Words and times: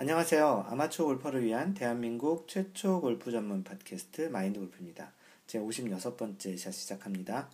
안녕하세요. 0.00 0.64
아마추어 0.70 1.04
골퍼를 1.04 1.44
위한 1.44 1.74
대한민국 1.74 2.48
최초 2.48 3.02
골프 3.02 3.30
전문 3.30 3.62
팟캐스트 3.62 4.30
마인드 4.30 4.58
골프입니다. 4.58 5.12
제 5.46 5.58
56번째 5.58 6.56
샷 6.56 6.70
시작합니다. 6.70 7.50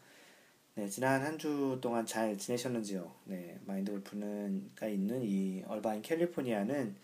네, 0.76 0.88
지난 0.88 1.22
한 1.22 1.38
주 1.38 1.80
동안 1.82 2.06
잘 2.06 2.38
지내셨는지요? 2.38 3.12
네, 3.24 3.58
마인드 3.66 3.90
골프는가 3.90 4.86
있는 4.86 5.22
이 5.24 5.64
얼바인 5.66 6.02
캘리포니아는 6.02 6.94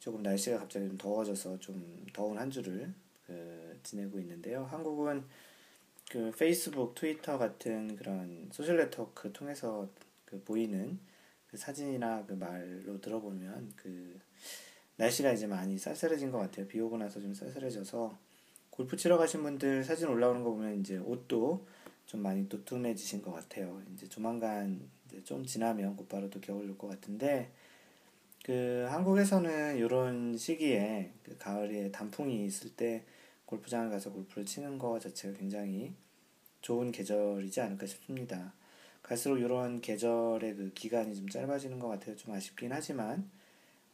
조금 0.00 0.24
날씨가 0.24 0.58
갑자기 0.58 0.88
좀 0.88 0.98
더워져서 0.98 1.60
좀 1.60 2.04
더운 2.12 2.36
한 2.36 2.50
주를 2.50 2.92
그, 3.24 3.78
지내고 3.84 4.18
있는데요. 4.18 4.64
한국은 4.64 5.22
그 6.10 6.32
페이스북, 6.36 6.96
트위터 6.96 7.38
같은 7.38 7.94
그런 7.94 8.48
소셜 8.50 8.78
네트워크 8.78 9.32
통해서 9.32 9.88
그 10.24 10.42
보이는 10.42 10.98
그 11.48 11.56
사진이나 11.56 12.24
그 12.26 12.32
말로 12.32 13.00
들어보면 13.00 13.74
그 13.76 14.18
날씨가 14.98 15.32
이제 15.32 15.46
많이 15.46 15.78
쌀쌀해진 15.78 16.30
것 16.30 16.38
같아요. 16.38 16.66
비 16.66 16.80
오고 16.80 16.98
나서 16.98 17.20
좀 17.20 17.32
쌀쌀해져서 17.32 18.18
골프 18.70 18.96
치러 18.96 19.16
가신 19.16 19.42
분들 19.42 19.84
사진 19.84 20.08
올라오는 20.08 20.42
거 20.42 20.50
보면 20.50 20.80
이제 20.80 20.98
옷도 20.98 21.64
좀 22.06 22.22
많이 22.22 22.48
도톰해지신 22.48 23.22
것 23.22 23.32
같아요. 23.32 23.80
이제 23.94 24.08
조만간 24.08 24.80
이제 25.06 25.22
좀 25.24 25.44
지나면 25.44 25.96
곧바로 25.96 26.28
또 26.30 26.40
겨울 26.40 26.68
올 26.68 26.76
것 26.76 26.88
같은데 26.88 27.50
그 28.44 28.86
한국에서는 28.90 29.76
이런 29.76 30.36
시기에 30.36 31.12
그 31.22 31.36
가을에 31.38 31.90
단풍이 31.90 32.44
있을 32.46 32.70
때 32.74 33.04
골프장을 33.46 33.90
가서 33.90 34.12
골프를 34.12 34.46
치는 34.46 34.78
거 34.78 34.98
자체가 34.98 35.38
굉장히 35.38 35.92
좋은 36.60 36.90
계절이지 36.92 37.60
않을까 37.60 37.86
싶습니다. 37.86 38.52
갈수록 39.02 39.38
이런 39.38 39.80
계절의 39.80 40.56
그 40.56 40.72
기간이 40.74 41.14
좀 41.14 41.28
짧아지는 41.28 41.78
것 41.78 41.88
같아요. 41.88 42.16
좀 42.16 42.34
아쉽긴 42.34 42.72
하지만 42.72 43.30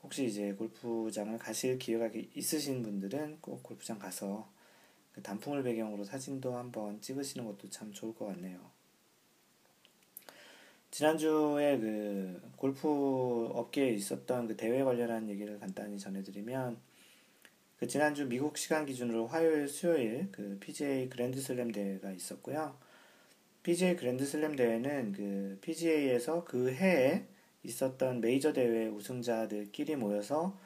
혹시 0.04 0.26
이제 0.26 0.52
골프장을 0.52 1.36
가실 1.38 1.78
기회가 1.78 2.10
있으신 2.34 2.82
분들은 2.82 3.38
꼭 3.40 3.62
골프장 3.62 3.98
가서 3.98 4.46
그 5.15 5.23
단풍을 5.23 5.62
배경으로 5.62 6.04
사진도 6.04 6.56
한번 6.56 7.01
찍으시는 7.01 7.46
것도 7.46 7.70
참 7.70 7.90
좋을 7.90 8.14
것 8.14 8.26
같네요. 8.26 8.60
지난주에 10.90 11.79
그 11.79 12.42
골프 12.56 12.87
업계에 13.54 13.90
있었던 13.95 14.46
그 14.46 14.56
대회 14.56 14.84
관련한 14.84 15.29
얘기를 15.29 15.59
간단히 15.59 15.98
전해드리면 15.98 16.76
그 17.79 17.88
지난주 17.88 18.26
미국 18.29 18.59
시간 18.59 18.84
기준으로 18.86 19.26
화요일, 19.26 19.66
수요일 19.68 20.29
그 20.30 20.59
PGA 20.60 21.09
그랜드슬램 21.09 21.73
대회가 21.73 22.12
있었고요. 22.12 22.76
PGA 23.62 23.96
그랜드슬램 23.96 24.54
대회는 24.54 25.12
그 25.12 25.59
PGA에서 25.62 26.45
그 26.45 26.70
해에 26.70 27.24
있었던 27.65 28.20
메이저 28.20 28.52
대회 28.52 28.87
우승자들끼리 28.87 29.96
모여서 29.96 30.59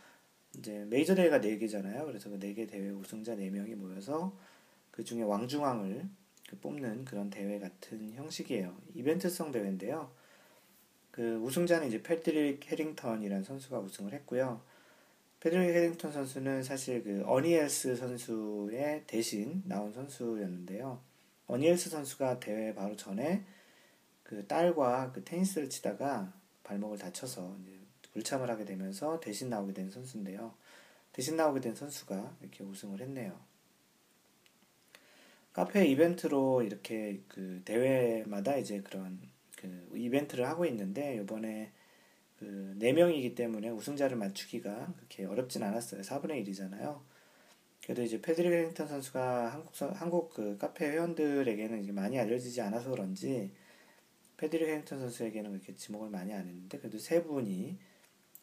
이제 0.56 0.84
메이저 0.88 1.14
대회가 1.14 1.40
4개잖아요. 1.40 2.04
그래서 2.04 2.28
그 2.30 2.38
4개 2.38 2.68
대회 2.68 2.90
우승자 2.90 3.36
4명이 3.36 3.74
모여서 3.76 4.36
그 4.90 5.04
중에 5.04 5.22
왕중왕을 5.22 6.08
그 6.48 6.58
뽑는 6.60 7.04
그런 7.04 7.30
대회 7.30 7.58
같은 7.58 8.12
형식이에요. 8.14 8.76
이벤트성 8.94 9.52
대회인데요. 9.52 10.10
그 11.10 11.36
우승자는 11.36 11.88
이제 11.88 12.02
패드릭 12.02 12.70
해링턴이라는 12.70 13.44
선수가 13.44 13.80
우승을 13.80 14.12
했고요. 14.14 14.60
패드릭 15.40 15.74
해링턴 15.74 16.10
선수는 16.10 16.62
사실 16.62 17.04
그 17.04 17.22
어니엘스 17.26 17.96
선수의 17.96 19.04
대신 19.06 19.62
나온 19.66 19.92
선수였는데요. 19.92 21.00
어니엘스 21.46 21.90
선수가 21.90 22.40
대회 22.40 22.74
바로 22.74 22.96
전에 22.96 23.44
그 24.22 24.46
딸과 24.46 25.12
그 25.12 25.24
테니스를 25.24 25.70
치다가 25.70 26.32
발목을 26.68 26.98
다쳐서 26.98 27.56
불참을 28.12 28.50
하게 28.50 28.64
되면서 28.64 29.18
대신 29.20 29.48
나오게 29.48 29.72
된 29.72 29.90
선수인데요. 29.90 30.54
대신 31.12 31.36
나오게 31.36 31.60
된 31.60 31.74
선수가 31.74 32.36
이렇게 32.42 32.62
우승을 32.62 33.00
했네요. 33.00 33.38
카페 35.52 35.86
이벤트로 35.86 36.62
이렇게 36.62 37.20
그 37.26 37.62
대회마다 37.64 38.56
이제 38.56 38.80
그런 38.80 39.18
그 39.56 39.88
이벤트를 39.94 40.46
하고 40.46 40.64
있는데 40.66 41.16
이번에 41.16 41.72
그 42.38 42.76
4명이기 42.78 43.34
때문에 43.34 43.70
우승자를 43.70 44.16
맞추기가 44.16 44.92
그렇게 44.96 45.24
어렵진 45.24 45.62
않았어요. 45.64 46.02
4분의 46.02 46.46
1이잖아요. 46.46 47.00
그래도 47.82 48.02
이제 48.02 48.20
패드릭 48.20 48.52
해링턴 48.52 48.86
선수가 48.86 49.52
한국, 49.52 49.72
한국 50.00 50.34
그 50.34 50.58
카페 50.58 50.88
회원들에게는 50.90 51.82
이제 51.82 51.90
많이 51.90 52.18
알려지지 52.18 52.60
않아서 52.60 52.90
그런지 52.90 53.50
패드릭 54.38 54.66
해링턴 54.68 55.00
선수에게는 55.00 55.50
그렇게 55.50 55.74
지목을 55.74 56.08
많이 56.08 56.32
안 56.32 56.48
했는데 56.48 56.78
그래도 56.78 56.98
세 56.98 57.22
분이 57.22 57.78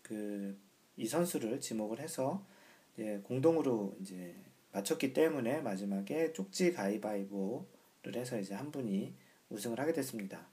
그 0.03 0.65
이 0.97 1.07
선수를 1.07 1.59
지목을 1.59 1.99
해서 1.99 2.45
이제 2.93 3.19
공동으로 3.23 3.95
이제 3.99 4.35
맞췄기 4.71 5.13
때문에 5.13 5.61
마지막에 5.61 6.31
쪽지 6.33 6.73
가위바위보를 6.73 8.15
해서 8.15 8.39
이제 8.39 8.53
한 8.53 8.71
분이 8.71 9.13
우승을 9.49 9.79
하게 9.79 9.93
됐습니다. 9.93 10.47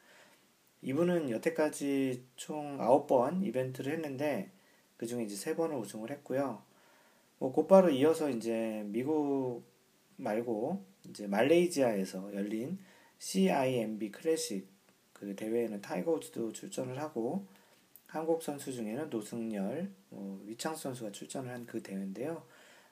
이분은 0.82 1.30
여태까지 1.30 2.24
총 2.34 2.78
9번 2.78 3.44
이벤트를 3.46 3.92
했는데 3.92 4.50
그 4.96 5.06
중에 5.06 5.22
이제 5.24 5.36
3번을 5.36 5.80
우승을 5.80 6.10
했고요. 6.10 6.62
뭐 7.38 7.52
곧바로 7.52 7.90
이어서 7.90 8.30
이제 8.30 8.82
미국 8.86 9.62
말고 10.16 10.84
이제 11.08 11.26
말레이시아에서 11.28 12.34
열린 12.34 12.78
CIMB 13.18 14.10
클래식 14.10 14.71
그 15.22 15.36
대회에는 15.36 15.80
타이거 15.80 16.14
우즈도 16.14 16.52
출전을 16.52 16.98
하고 16.98 17.46
한국 18.08 18.42
선수 18.42 18.72
중에는 18.72 19.08
노승열, 19.08 19.88
뭐 20.10 20.42
위창수 20.44 20.82
선수가 20.82 21.12
출전을 21.12 21.48
한 21.52 21.64
그 21.64 21.80
대회인데요. 21.80 22.44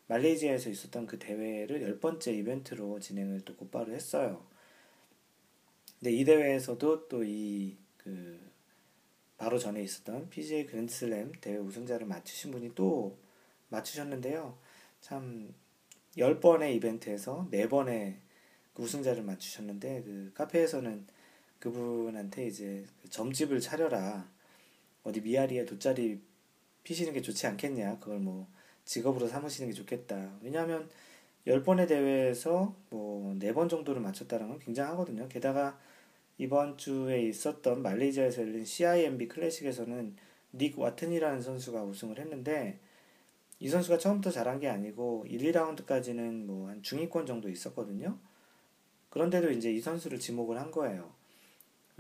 말레이시아에서 0.06 0.70
있었던 0.70 1.06
그 1.06 1.18
대회를 1.18 1.82
열 1.82 1.98
번째 1.98 2.32
이벤트로 2.32 3.00
진행을 3.00 3.41
또 3.44 3.56
곧바로 3.56 3.92
했어요. 3.92 4.44
근데 5.98 6.12
이 6.12 6.24
대회에서도 6.24 7.08
또 7.08 7.24
이 7.24 7.76
그 7.98 8.41
바로 9.36 9.58
전에 9.58 9.82
있었던 9.82 10.30
PGA 10.30 10.66
그랜드슬램 10.66 11.32
대회 11.41 11.56
우승자를 11.56 12.06
맞추신 12.06 12.52
분이 12.52 12.74
또 12.74 13.18
맞추셨는데요. 13.70 14.56
참 15.00 15.52
10번의 16.16 16.74
이벤트에서 16.76 17.48
4번의 17.50 18.16
그 18.74 18.82
우승자를 18.82 19.22
맞추셨는데 19.22 20.02
그 20.04 20.32
카페에서는 20.34 21.06
그분한테 21.60 22.47
이제 22.47 22.84
그 23.03 23.09
점집을 23.10 23.60
차려라. 23.60 24.28
어디 25.04 25.21
미아리에 25.21 25.65
돗자리 25.66 26.21
피시는 26.84 27.12
게 27.12 27.22
좋지 27.22 27.47
않겠냐. 27.47 27.98
그걸 28.00 28.19
뭐 28.19 28.48
직업으로 28.84 29.28
삼으시는 29.28 29.71
게 29.71 29.75
좋겠다. 29.75 30.38
왜냐하면 30.43 30.91
10번의 31.47 31.88
대회에서 31.88 32.75
뭐 32.91 33.34
4번 33.34 33.69
정도를 33.69 34.03
맞췄다는 34.03 34.48
건 34.48 34.59
굉장하거든요. 34.59 35.28
게다가 35.28 35.78
이번 36.38 36.76
주에 36.78 37.22
있었던 37.22 37.82
말레이시아에서 37.82 38.42
열린 38.42 38.65
CIMB 38.65 39.28
클래식에서는 39.28 40.16
닉 40.54 40.78
와튼이라는 40.78 41.42
선수가 41.42 41.84
우승을 41.84 42.19
했는데 42.19 42.78
이 43.60 43.69
선수가 43.69 43.98
처음부터 43.98 44.31
잘한 44.31 44.59
게 44.60 44.69
아니고 44.69 45.27
1, 45.28 45.53
2라운드까지는 45.53 46.44
뭐 46.47 46.69
한 46.69 46.82
중위권 46.82 47.27
정도 47.27 47.48
있었거든요. 47.48 48.19
그런데도 49.10 49.50
이제 49.50 49.72
이 49.72 49.81
선수를 49.81 50.19
지목을 50.19 50.59
한 50.59 50.71
거예요. 50.71 51.12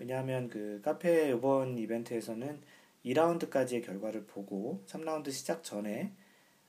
왜냐하면 0.00 0.48
그 0.48 0.80
카페 0.82 1.28
이번 1.30 1.76
이벤트에서는 1.76 2.62
2라운드까지의 3.04 3.84
결과를 3.84 4.24
보고 4.24 4.82
3라운드 4.86 5.30
시작 5.30 5.62
전에 5.62 6.12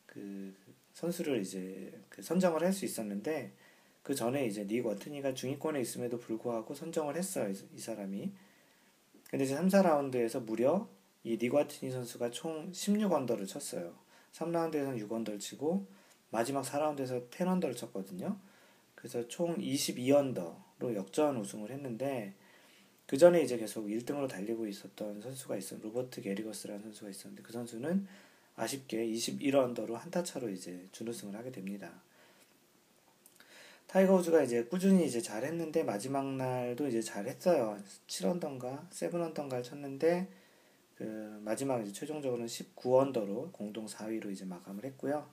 그 0.05 0.53
선수를 0.93 1.39
이제 1.39 1.93
그 2.09 2.21
선정을 2.21 2.61
할 2.61 2.73
수 2.73 2.83
있었는데 2.83 3.53
그 4.03 4.13
전에 4.15 4.45
이제 4.45 4.67
닉 4.67 4.85
워튼이가 4.85 5.33
중위권에 5.33 5.79
있음에도 5.79 6.19
불구하고 6.19 6.73
선정을 6.73 7.15
했어요 7.15 7.53
이 7.73 7.79
사람이. 7.79 8.33
근데 9.29 9.45
이제 9.45 9.55
3, 9.55 9.69
4라운드에서 9.69 10.43
무려 10.43 10.89
이 11.23 11.37
닉 11.37 11.53
워튼이 11.53 11.89
선수가 11.89 12.31
총 12.31 12.69
16언더를 12.73 13.47
쳤어요. 13.47 13.95
3라운드에서는 14.33 15.07
6언더를 15.07 15.39
치고 15.39 15.87
마지막 16.31 16.63
4라운드에서 16.65 17.29
10언더를 17.29 17.77
쳤거든요. 17.77 18.37
그래서 18.95 19.25
총 19.29 19.57
22언더로 19.57 20.95
역전 20.95 21.37
우승을 21.37 21.71
했는데 21.71 22.33
그 23.05 23.17
전에 23.17 23.41
이제 23.41 23.57
계속 23.57 23.87
1등으로 23.87 24.27
달리고 24.27 24.67
있었던 24.67 25.21
선수가 25.21 25.57
있어 25.57 25.77
로버트 25.81 26.21
게리거스라는 26.21 26.81
선수가 26.81 27.09
있었는데 27.09 27.43
그 27.43 27.51
선수는 27.51 28.07
아쉽게 28.55 29.05
21언더로 29.07 29.93
한타 29.93 30.23
차로 30.23 30.49
이제 30.49 30.87
준우승을 30.91 31.35
하게 31.35 31.51
됩니다. 31.51 31.91
타이거 33.87 34.15
우즈가 34.15 34.41
이제 34.41 34.63
꾸준히 34.63 35.05
이제 35.05 35.21
잘했는데 35.21 35.83
마지막 35.83 36.25
날도 36.25 36.87
이제 36.87 37.01
잘했어요. 37.01 37.77
7언더인가 38.07 38.89
7언더인가를 38.89 39.63
쳤는데 39.63 40.29
그 40.95 41.03
마지막 41.43 41.81
이제 41.81 41.91
최종적으로는 41.91 42.45
19언더로 42.45 43.51
공동 43.51 43.87
4위로 43.87 44.31
이제 44.31 44.45
마감을 44.45 44.85
했고요. 44.85 45.27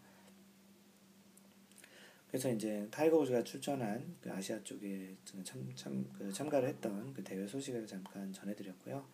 그래서 2.29 2.51
이제 2.51 2.87
타이거 2.91 3.19
우즈가 3.19 3.43
출전한 3.43 4.17
그 4.21 4.31
아시아 4.31 4.63
쪽에 4.63 5.17
참, 5.25 5.73
참, 5.75 6.11
그 6.17 6.31
참가를 6.33 6.69
했던 6.69 7.13
그 7.15 7.25
대회 7.25 7.47
소식을 7.47 7.87
잠깐 7.87 8.33
전해드렸고요. 8.33 9.05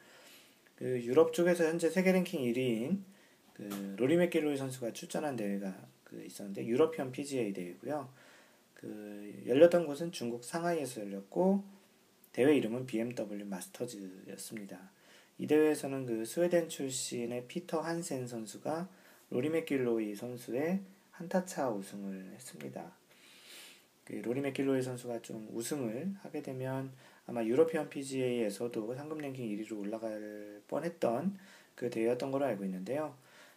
그 0.74 1.00
유럽 1.02 1.32
쪽에서 1.32 1.64
현재 1.64 1.88
세계 1.88 2.12
랭킹 2.12 2.40
1위인 2.40 3.02
그 3.54 3.94
로리 3.96 4.16
매킬로이 4.16 4.56
선수가 4.56 4.92
출전한 4.92 5.36
대회가 5.36 5.86
그 6.02 6.22
있었는데 6.24 6.66
유러피언 6.66 7.12
PGA 7.12 7.52
대회고요. 7.52 8.08
그 8.74 9.42
열렸던 9.46 9.86
곳은 9.86 10.10
중국 10.10 10.44
상하이에서 10.44 11.02
열렸고 11.02 11.64
대회 12.32 12.56
이름은 12.56 12.86
BMW 12.86 13.44
마스터즈였습니다. 13.44 14.90
이 15.38 15.46
대회에서는 15.46 16.06
그 16.06 16.24
스웨덴 16.24 16.68
출신의 16.68 17.46
피터 17.46 17.80
한센 17.80 18.26
선수가 18.26 18.88
로리 19.30 19.50
매킬로이 19.50 20.16
선수의 20.16 20.80
한타차 21.12 21.70
우승을 21.70 22.32
했습니다. 22.34 23.03
그 24.04 24.14
로리 24.14 24.40
매킬로이 24.40 24.82
선수가 24.82 25.22
좀 25.22 25.48
우승을 25.52 26.14
하게 26.22 26.42
되면 26.42 26.92
아마 27.26 27.42
유러피언 27.42 27.88
PGA에서도 27.88 28.94
상금 28.94 29.18
랭킹 29.18 29.46
1위로 29.46 29.80
올라갈 29.80 30.60
뻔했던 30.68 31.38
그 31.74 31.90
대회였던 31.90 32.30
걸로 32.30 32.44
알고 32.44 32.64
있는데요. 32.64 33.16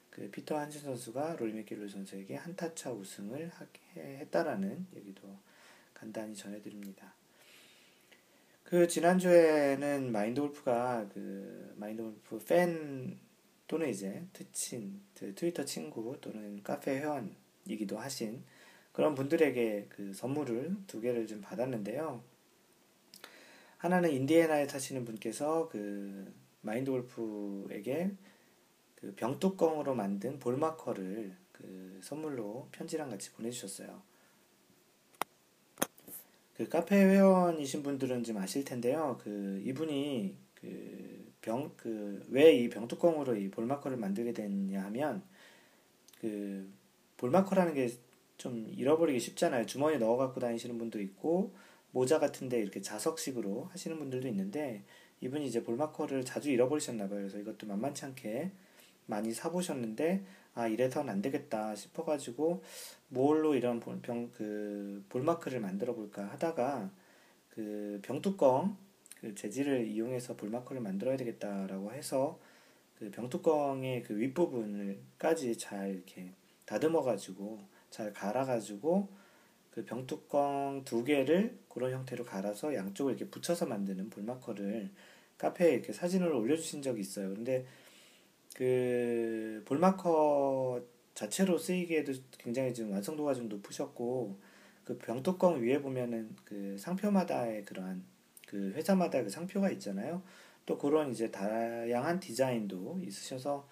그 0.09 0.29
피터 0.31 0.57
한센 0.57 0.81
선수가 0.81 1.35
로리 1.35 1.53
매킬로이 1.53 1.89
선수에게 1.89 2.35
한타차 2.35 2.91
우승을 2.91 3.51
했다라는 3.95 4.87
얘기도 4.95 5.21
간단히 5.93 6.35
전해드립니다. 6.35 7.13
그 8.63 8.87
지난주에는 8.87 10.11
마인드 10.11 10.41
골프가 10.41 11.07
그 11.13 11.73
마인드 11.77 12.01
골프 12.01 12.39
팬 12.45 13.17
또는 13.67 13.89
이제 13.89 14.25
트친 14.33 15.01
트위터 15.13 15.63
친구 15.65 16.17
또는 16.19 16.61
카페 16.63 16.99
회원이기도 16.99 17.97
하신 17.97 18.43
그런 18.97 19.13
분들에게 19.13 19.85
그 19.89 20.11
선물을 20.11 20.75
두 20.87 20.99
개를 20.99 21.27
좀 21.27 21.39
받았는데요. 21.39 22.19
하나는 23.77 24.09
인디애나에 24.11 24.67
사시는 24.67 25.05
분께서 25.05 25.69
그 25.69 26.33
마인드 26.61 26.89
골프에게 26.89 28.09
그 28.95 29.13
병뚜껑으로 29.15 29.93
만든 29.93 30.39
볼마커를 30.39 31.31
그 31.51 31.99
선물로 32.01 32.69
편지랑 32.71 33.11
같이 33.11 33.31
보내주셨어요. 33.33 34.01
그 36.55 36.67
카페 36.67 36.95
회원이신 36.95 37.83
분들은 37.83 38.23
좀 38.23 38.37
아실 38.37 38.65
텐데요. 38.65 39.19
그 39.23 39.61
이분이 39.63 40.35
그 40.55 41.31
병 41.41 41.71
그 41.77 42.25
왜 42.31 42.51
이 42.51 42.67
병뚜껑으로 42.71 43.35
이 43.35 43.51
볼마커를 43.51 43.95
만들게 43.97 44.33
됐냐 44.33 44.85
하면 44.85 45.21
그 46.19 46.67
볼마커라는 47.17 47.75
게 47.75 47.91
좀 48.37 48.67
잃어버리기 48.75 49.19
쉽잖아요. 49.19 49.65
주머니에 49.65 49.97
넣어 49.97 50.17
갖고 50.17 50.39
다니시는 50.39 50.77
분도 50.77 51.01
있고 51.01 51.53
모자 51.91 52.19
같은데 52.19 52.59
이렇게 52.59 52.81
자석식으로 52.81 53.69
하시는 53.71 53.97
분들도 53.97 54.27
있는데 54.27 54.83
이분이 55.21 55.47
이제 55.47 55.63
볼마커를 55.63 56.25
자주 56.25 56.51
잃어버리셨나 56.51 57.07
봐요. 57.07 57.19
그래서 57.19 57.39
이것도 57.39 57.65
만만치 57.67 58.05
않게 58.05 58.51
많이 59.07 59.33
사보셨는데 59.33 60.23
아 60.53 60.67
이래서는 60.67 61.11
안 61.11 61.21
되겠다 61.21 61.75
싶어가지고 61.75 62.63
뭘로 63.09 63.55
이런 63.55 63.79
병 63.79 64.31
그 64.33 65.03
볼마크를 65.09 65.59
만들어 65.59 65.95
볼까 65.95 66.25
하다가 66.25 66.91
그 67.49 67.99
병뚜껑 68.03 68.77
그 69.19 69.33
재질을 69.33 69.87
이용해서 69.87 70.35
볼마크를 70.35 70.81
만들어야 70.81 71.17
되겠다라고 71.17 71.91
해서 71.93 72.39
그 72.99 73.09
병뚜껑의 73.11 74.03
그 74.03 74.17
윗부분을까지 74.17 75.57
잘 75.57 75.95
이렇게 75.95 76.33
다듬어 76.65 77.01
가지고 77.01 77.59
잘 77.89 78.13
갈아 78.13 78.45
가지고 78.45 79.09
그 79.71 79.85
병뚜껑 79.85 80.83
두 80.85 81.03
개를 81.03 81.57
그런 81.69 81.91
형태로 81.91 82.25
갈아서 82.25 82.73
양쪽을 82.73 83.13
이렇게 83.13 83.29
붙여서 83.29 83.67
만드는 83.67 84.09
볼마커를 84.09 84.89
카페에 85.37 85.73
이렇게 85.73 85.93
사진을 85.93 86.31
올려주신 86.33 86.81
적이 86.81 87.01
있어요. 87.01 87.33
근데 87.33 87.65
그 88.55 89.63
볼마커 89.65 90.81
자체로 91.13 91.57
쓰이기에도 91.57 92.13
굉장히 92.39 92.73
지금 92.73 92.91
완성도가 92.91 93.33
좀 93.35 93.49
높으셨고 93.49 94.39
그 94.83 94.97
병뚜껑 94.97 95.61
위에 95.61 95.81
보면은 95.81 96.35
그 96.43 96.77
상표마다의 96.79 97.65
그러한 97.65 98.03
그 98.47 98.71
회사마다 98.73 99.23
그 99.23 99.29
상표가 99.29 99.69
있잖아요. 99.71 100.23
또 100.65 100.77
그런 100.77 101.11
이제 101.11 101.29
다양한 101.29 102.19
디자인도 102.19 102.99
있으셔서 103.03 103.67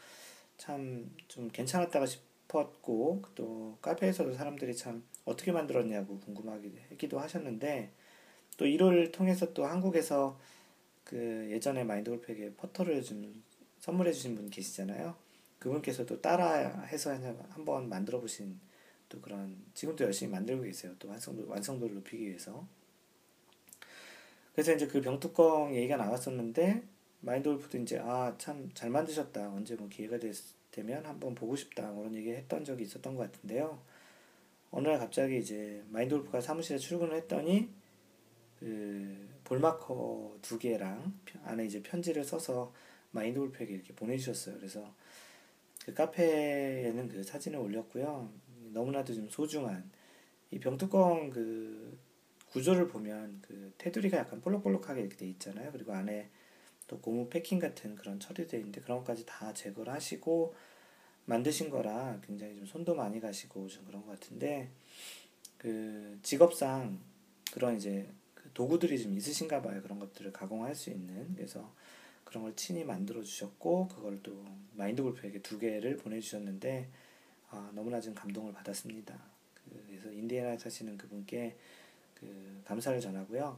참 0.58 1.10
좀 1.28 1.50
괜찮았다가 1.50 2.06
싶 2.06 2.22
었고 2.60 3.24
또 3.36 3.78
카페에서도 3.82 4.34
사람들이 4.34 4.76
참 4.76 5.04
어떻게 5.26 5.52
만들었냐고 5.52 6.20
궁금하기도 6.20 7.20
하셨는데 7.20 7.92
또 8.58 8.66
이를 8.66 9.12
통해서 9.12 9.54
또 9.54 9.66
한국에서 9.66 10.40
그 11.04 11.48
예전에 11.52 11.84
마인드 11.84 12.10
골프에게 12.12 12.54
퍼터를 12.56 13.04
좀 13.04 13.44
선물해 13.80 14.12
주신 14.14 14.36
분 14.36 14.50
계시잖아요. 14.50 15.16
그분께서도 15.60 16.22
따라해서 16.22 17.12
한번 17.50 17.90
만들어 17.90 18.20
보신 18.20 18.60
또 19.10 19.20
그런 19.22 19.56
지금도 19.74 20.04
열심히 20.04 20.32
만들고 20.32 20.64
계세요. 20.64 20.94
또 21.00 21.08
완성도 21.10 21.48
완성도를 21.48 21.96
높이기 21.96 22.28
위해서. 22.28 22.68
그래서 24.54 24.74
이제 24.74 24.88
그 24.88 25.02
병뚜껑 25.02 25.76
얘기가 25.76 25.98
나왔었는데 25.98 26.84
마인드 27.22 27.50
골프도 27.50 27.78
이제 27.80 28.00
아 28.00 28.36
참 28.38 28.70
잘 28.74 28.90
만드셨다. 28.90 29.50
언제 29.50 29.76
뭐 29.76 29.88
기회가 29.90 30.18
됐, 30.18 30.36
되면 30.76 31.06
한번 31.06 31.34
보고 31.34 31.56
싶다. 31.56 31.94
그런 31.94 32.14
얘기 32.14 32.32
했던 32.32 32.66
적이 32.66 32.84
있었던 32.84 33.16
것 33.16 33.32
같은데요. 33.32 33.80
어느 34.72 34.90
날 34.90 35.00
갑자기 35.00 35.38
이제 35.38 35.82
마인드 35.90 36.16
골프가 36.16 36.42
사무실에 36.42 36.78
출근을 36.78 37.16
했더니 37.16 37.70
그 38.60 39.30
볼마커 39.46 40.38
두 40.42 40.60
개랑 40.60 41.18
안에 41.46 41.66
이제 41.66 41.82
편지를 41.82 42.26
써서 42.26 42.74
마인드 43.12 43.40
골프에게 43.40 43.74
이렇게 43.74 43.94
보내주셨어요. 43.94 44.58
그래서 44.58 44.94
그 45.86 45.94
카페에는 45.94 47.08
그 47.08 47.24
사진을 47.24 47.58
올렸고요. 47.58 48.30
너무나도 48.74 49.14
좀 49.14 49.30
소중한 49.30 49.90
이 50.52 50.60
병뚜껑 50.60 51.30
그 51.30 51.98
구조를 52.50 52.90
보면 52.90 53.40
그 53.42 53.74
테두리가 53.78 54.18
약간 54.18 54.42
볼록볼록하게 54.42 55.02
이렇게 55.02 55.16
돼 55.16 55.28
있잖아요. 55.28 55.72
그리고 55.72 55.94
안에 55.94 56.30
또 56.88 57.00
고무 57.00 57.30
패킹 57.30 57.60
같은 57.60 57.96
그런 57.96 58.20
처리되어 58.20 58.60
있는데 58.60 58.82
그런 58.82 59.00
것까지 59.00 59.26
다 59.26 59.54
제거를 59.54 59.92
하시고 59.94 60.54
만드신 61.26 61.70
거라 61.70 62.20
굉장히 62.26 62.56
좀 62.56 62.66
손도 62.66 62.96
많이 62.96 63.20
가시고 63.20 63.68
좀 63.68 63.86
그런 63.86 64.06
것 64.06 64.20
같은데 64.20 64.70
그 65.58 66.20
직업상 66.22 67.00
그런 67.52 67.78
이제 67.78 68.08
그 68.34 68.50
도구들이 68.54 69.02
좀 69.02 69.18
있으신가 69.18 69.62
봐요. 69.62 69.82
그런 69.82 70.00
것들을 70.00 70.32
가공할 70.32 70.76
수 70.76 70.90
있는. 70.90 71.34
그래서 71.36 71.74
그런 72.24 72.44
걸 72.44 72.56
친히 72.56 72.84
만들어 72.84 73.24
주셨고 73.24 73.88
그걸 73.88 74.22
또 74.22 74.46
마인드 74.74 75.02
골프에게 75.02 75.42
두 75.42 75.58
개를 75.58 75.98
보내주셨는데 75.98 76.90
아, 77.50 77.72
너무나 77.74 78.02
좀 78.02 78.14
감동을 78.14 78.52
받았습니다. 78.54 79.18
그래서 79.88 80.12
인디애나에 80.12 80.58
사시는 80.58 80.98
그분께 80.98 81.56
그 82.14 82.62
감사를 82.66 83.00
전하고요. 83.00 83.58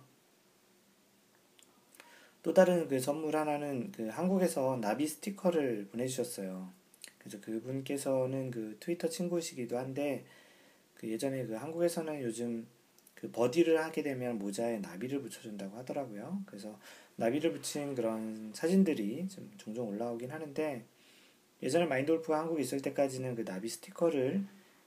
또 2.47 2.53
다른 2.53 2.87
그 2.87 2.97
선물 2.97 3.35
하나는 3.35 3.91
그 3.91 4.07
한국에서 4.07 4.77
나비 4.79 5.05
스티커를 5.05 5.89
보내주셨어요. 5.91 6.69
그래서 7.17 7.41
그분께서는 7.41 8.51
그 8.51 8.77
트위터 8.79 9.09
친구시기도 9.09 9.77
한데 9.77 10.23
그 10.93 11.09
예전에 11.09 11.45
그 11.45 11.55
한국에서는 11.55 12.21
요즘 12.21 12.65
그 13.15 13.29
버디를 13.31 13.83
하게 13.83 14.01
되면 14.01 14.39
모자에 14.39 14.79
나비를 14.79 15.21
붙여준다고 15.23 15.75
하더라고요. 15.75 16.41
그래서 16.45 16.79
나비를 17.17 17.51
붙인 17.51 17.93
그런 17.93 18.53
사진들이 18.53 19.27
좀 19.27 19.51
종종 19.57 19.89
올라오긴 19.89 20.31
하는데 20.31 20.85
예전에 21.61 21.85
마인드 21.85 22.10
골프가 22.10 22.39
한국에 22.39 22.61
있을 22.61 22.81
때까지는 22.81 23.35
그 23.35 23.43
나비 23.43 23.67
스티커를 23.67 24.41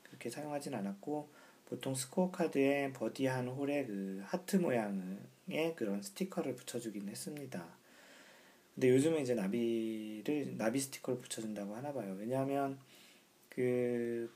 그렇게 0.04 0.30
사용하진 0.30 0.74
않았고 0.74 1.28
보통 1.66 1.94
스코어 1.94 2.30
카드에 2.30 2.94
버디한 2.94 3.48
홀에 3.48 3.84
그 3.84 4.22
하트 4.24 4.56
모양 4.56 5.18
의 5.52 5.74
그런 5.76 6.02
스티커를 6.02 6.54
붙여주긴 6.54 7.08
했습니다. 7.08 7.66
근데 8.74 8.90
요즘은 8.90 9.22
이제 9.22 9.34
나비를 9.34 10.56
나비 10.56 10.80
스티커를 10.80 11.20
붙여준다고 11.20 11.74
하나 11.74 11.92
봐요. 11.92 12.16
왜냐하면 12.18 12.78
그 13.48 14.30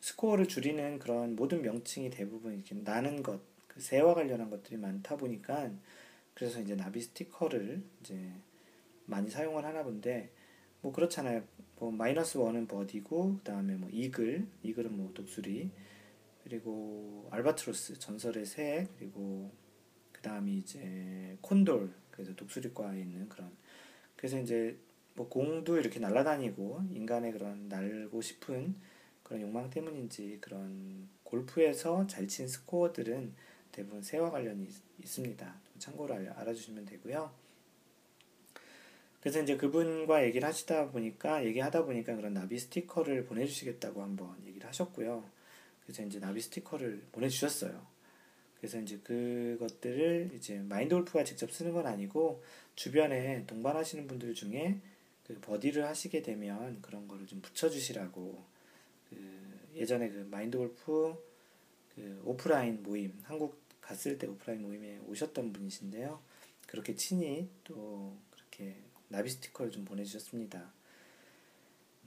스코어를 0.00 0.46
줄이는 0.46 0.98
그런 0.98 1.36
모든 1.36 1.62
명칭이 1.62 2.10
대부분 2.10 2.54
이렇게 2.54 2.74
나는 2.74 3.22
것, 3.22 3.40
그 3.66 3.80
새와 3.80 4.14
관련한 4.14 4.50
것들이 4.50 4.76
많다 4.76 5.16
보니까 5.16 5.70
그래서 6.34 6.60
이제 6.60 6.74
나비 6.74 7.00
스티커를 7.00 7.82
이제 8.00 8.30
많이 9.06 9.30
사용을 9.30 9.64
하나 9.64 9.82
본데 9.82 10.30
뭐 10.80 10.92
그렇잖아요. 10.92 11.42
뭐 11.78 11.90
마이너스 11.90 12.38
원은 12.38 12.66
버디고 12.66 13.38
그다음에 13.38 13.74
뭐 13.74 13.88
이글, 13.92 14.46
이글은 14.62 14.96
뭐 14.96 15.12
독수리 15.14 15.70
그리고 16.44 17.28
알바트로스 17.30 17.98
전설의 17.98 18.46
새 18.46 18.86
그리고 18.98 19.50
그다음이 20.26 20.58
이제 20.58 21.38
콘돌 21.40 21.92
그래서 22.10 22.34
독수리과에 22.34 23.00
있는 23.00 23.28
그런 23.28 23.50
그래서 24.16 24.40
이제 24.40 24.76
뭐 25.14 25.28
공도 25.28 25.78
이렇게 25.78 26.00
날아다니고 26.00 26.82
인간의 26.92 27.32
그런 27.32 27.68
날고 27.68 28.20
싶은 28.20 28.74
그런 29.22 29.42
욕망 29.42 29.70
때문인지 29.70 30.38
그런 30.40 31.08
골프에서 31.22 32.06
잘 32.08 32.26
친 32.26 32.48
스코어들은 32.48 33.34
대부분 33.70 34.02
새와 34.02 34.30
관련이 34.30 34.64
있 34.98 35.06
습니다. 35.06 35.54
참고로 35.78 36.14
알아 36.14 36.52
주시면 36.52 36.86
되고요. 36.86 37.32
그래서 39.20 39.42
이제 39.42 39.56
그분과 39.56 40.24
얘기를 40.24 40.46
하시다 40.48 40.90
보니까 40.90 41.44
얘기하다 41.44 41.84
보니까 41.84 42.16
그런 42.16 42.34
나비 42.34 42.58
스티커를 42.58 43.26
보내주시겠다고 43.26 44.02
한번 44.02 44.36
얘기를 44.46 44.66
하셨고요. 44.68 45.24
그래서 45.84 46.02
이제 46.02 46.18
나비 46.18 46.40
스티커를 46.40 47.02
보내주셨어요. 47.12 47.95
그래서 48.66 48.80
이제 48.80 48.98
그것들을 48.98 50.32
이제 50.34 50.58
마인드 50.58 50.92
골프가 50.92 51.22
직접 51.22 51.52
쓰는 51.52 51.72
건 51.72 51.86
아니고 51.86 52.42
주변에 52.74 53.46
동반하시는 53.46 54.08
분들 54.08 54.34
중에 54.34 54.80
그 55.24 55.38
버디를 55.40 55.86
하시게 55.86 56.22
되면 56.22 56.82
그런 56.82 57.06
거를 57.06 57.28
좀 57.28 57.40
붙여주시라고 57.42 58.42
그 59.08 59.70
예전에 59.76 60.08
그 60.08 60.26
마인드 60.28 60.58
골프 60.58 61.14
그 61.94 62.20
오프라인 62.24 62.82
모임 62.82 63.16
한국 63.22 63.56
갔을 63.80 64.18
때 64.18 64.26
오프라인 64.26 64.62
모임에 64.62 64.98
오셨던 65.06 65.52
분이신데요. 65.52 66.20
그렇게 66.66 66.96
친히 66.96 67.48
또 67.62 68.16
그렇게 68.32 68.74
나비 69.06 69.30
스티커를 69.30 69.70
좀 69.70 69.84
보내주셨습니다. 69.84 70.72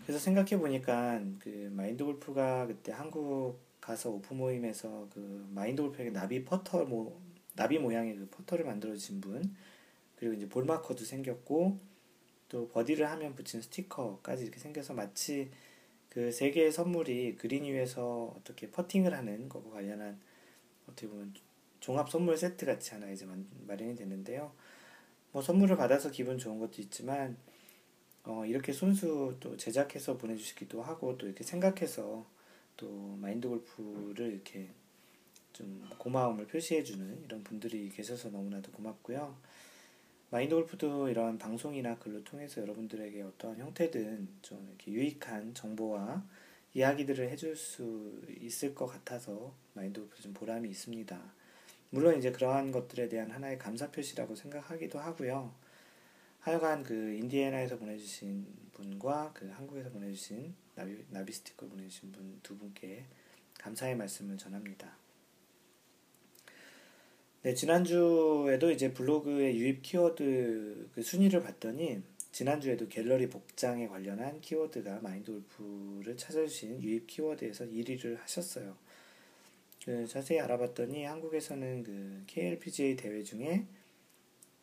그래서 0.03 0.19
생각해 0.19 0.57
보니까 0.57 1.23
그 1.39 1.71
마인드 1.71 2.03
골프가 2.03 2.67
그때 2.67 2.91
한국 2.91 3.68
가서 3.81 4.09
오프 4.11 4.33
모임에서 4.33 5.07
그 5.13 5.47
마인드 5.51 5.81
골프에게 5.81 6.11
나비 6.11 6.43
퍼터 6.43 6.85
뭐 6.85 7.21
나비 7.55 7.79
모양의 7.79 8.15
그 8.15 8.27
퍼터를 8.29 8.65
만들어 8.65 8.93
주신 8.93 9.21
분 9.21 9.55
그리고 10.15 10.33
이제 10.33 10.47
볼 10.47 10.65
마커도 10.65 11.03
생겼고 11.05 11.77
또 12.49 12.67
버디를 12.69 13.09
하면 13.11 13.35
붙인 13.35 13.61
스티커까지 13.61 14.43
이렇게 14.43 14.59
생겨서 14.59 14.93
마치 14.93 15.49
그 16.09 16.31
세 16.31 16.51
개의 16.51 16.71
선물이 16.71 17.35
그린 17.35 17.63
위에서 17.65 18.35
어떻게 18.37 18.69
퍼팅을 18.71 19.13
하는 19.15 19.47
거고 19.47 19.69
관련한 19.71 20.19
어떻게 20.87 21.07
보면 21.07 21.33
종합 21.79 22.09
선물 22.09 22.37
세트 22.37 22.65
같이 22.65 22.91
하나 22.91 23.09
이제 23.09 23.27
마련이 23.67 23.95
됐는데요. 23.95 24.51
뭐 25.31 25.41
선물을 25.41 25.77
받아서 25.77 26.09
기분 26.09 26.37
좋은 26.37 26.59
것도 26.59 26.81
있지만 26.81 27.37
어 28.23 28.45
이렇게 28.45 28.73
손수 28.73 29.37
또 29.39 29.55
제작해서 29.57 30.17
보내주시기도 30.17 30.81
하고 30.81 31.17
또 31.17 31.27
이렇게 31.27 31.43
생각해서 31.43 32.25
또 32.79 33.17
마인드 33.19 33.49
골프를 33.49 34.31
이렇게 34.31 34.69
좀 35.51 35.85
고마움을 35.97 36.47
표시해주는 36.47 37.25
이런 37.25 37.43
분들이 37.43 37.89
계셔서 37.89 38.29
너무나도 38.29 38.71
고맙고요. 38.71 39.35
마인드 40.29 40.55
골프도 40.55 41.09
이런 41.09 41.37
방송이나 41.37 41.97
글로 41.97 42.23
통해서 42.23 42.61
여러분들에게 42.61 43.21
어떠한 43.21 43.59
형태든 43.59 44.29
좀 44.41 44.65
이렇게 44.69 44.91
유익한 44.93 45.53
정보와 45.53 46.23
이야기들을 46.73 47.29
해줄 47.29 47.57
수 47.57 48.21
있을 48.39 48.73
것 48.73 48.85
같아서 48.85 49.53
마인드 49.73 49.99
골프 49.99 50.21
좀 50.21 50.33
보람이 50.33 50.69
있습니다. 50.69 51.19
물론 51.89 52.17
이제 52.17 52.31
그러한 52.31 52.71
것들에 52.71 53.09
대한 53.09 53.29
하나의 53.29 53.57
감사 53.57 53.91
표시라고 53.91 54.35
생각하기도 54.35 54.99
하고요. 54.99 55.53
하여간 56.39 56.83
그 56.83 56.93
인디애나에서 57.15 57.77
보내주신 57.77 58.45
분과 58.71 59.31
그 59.33 59.49
한국에서 59.49 59.89
보내주신 59.89 60.53
나비, 60.79 60.97
나비 61.09 61.33
스티커 61.33 61.67
보내주신 61.67 62.11
분 62.13 62.39
두 62.41 62.57
분께 62.57 63.05
감사의 63.59 63.97
말씀을 63.97 64.37
전합니다. 64.37 64.95
네, 67.41 67.53
지난주에도 67.53 68.71
이제 68.71 68.93
블로그의 68.93 69.57
유입 69.57 69.81
키워드 69.81 70.89
그 70.93 71.01
순위를 71.01 71.41
봤더니 71.41 72.01
지난주에도 72.31 72.87
갤러리 72.87 73.29
복장에 73.29 73.87
관련한 73.87 74.39
키워드가 74.39 75.01
마인드 75.01 75.31
골프를 75.31 76.15
찾아주신 76.15 76.81
유입 76.81 77.07
키워드에서 77.07 77.65
1위를 77.65 78.17
하셨어요. 78.21 78.77
그 79.83 80.07
자세히 80.07 80.39
알아봤더니 80.39 81.03
한국에서는 81.03 81.83
그 81.83 82.23
KLPGA 82.27 82.95
대회 82.95 83.23
중에 83.23 83.65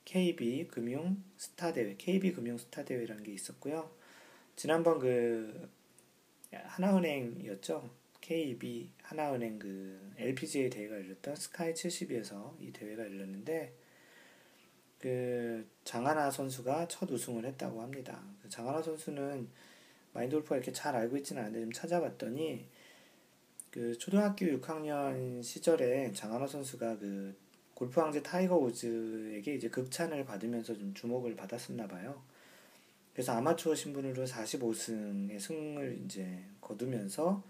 KB 0.04 0.68
금융 0.68 1.23
스타 1.37 1.73
대회, 1.73 1.94
KB 1.96 2.32
금융 2.32 2.56
스타 2.56 2.85
대회라는 2.85 3.23
게 3.23 3.32
있었고요. 3.32 3.90
지난번 4.54 4.99
그 4.99 5.68
하나은행이었죠. 6.52 7.88
KB 8.20 8.90
하나은행 9.02 9.58
그 9.58 10.12
LPGA 10.18 10.68
대회가 10.68 10.96
열렸던 10.96 11.36
스카이 11.36 11.72
70에서 11.72 12.60
이 12.60 12.72
대회가 12.72 13.02
열렸는데 13.04 13.72
그 14.98 15.68
장하나 15.84 16.30
선수가 16.30 16.88
첫 16.88 17.10
우승을 17.10 17.44
했다고 17.44 17.80
합니다. 17.80 18.22
그 18.42 18.48
장하나 18.48 18.82
선수는 18.82 19.48
마인드 20.12 20.34
골프가 20.34 20.56
이렇게 20.56 20.72
잘 20.72 20.96
알고 20.96 21.16
있지는 21.18 21.42
않은데 21.42 21.60
좀 21.60 21.72
찾아봤더니 21.72 22.66
그 23.70 23.96
초등학교 23.98 24.46
6학년 24.46 25.42
시절에 25.42 26.10
장하나 26.12 26.46
선수가 26.46 26.98
그 26.98 27.36
골프 27.74 28.00
황제 28.00 28.22
타이거 28.22 28.56
우즈에게 28.56 29.54
이제 29.54 29.68
극찬을 29.68 30.24
받으면서 30.24 30.74
좀 30.74 30.94
주목을 30.94 31.36
받았었나 31.36 31.86
봐요. 31.86 32.24
그래서 33.16 33.32
아마추어 33.32 33.75
신분으로 33.75 34.26
45승의 34.26 35.40
승을 35.40 36.02
이제 36.04 36.44
거두면서 36.61 37.42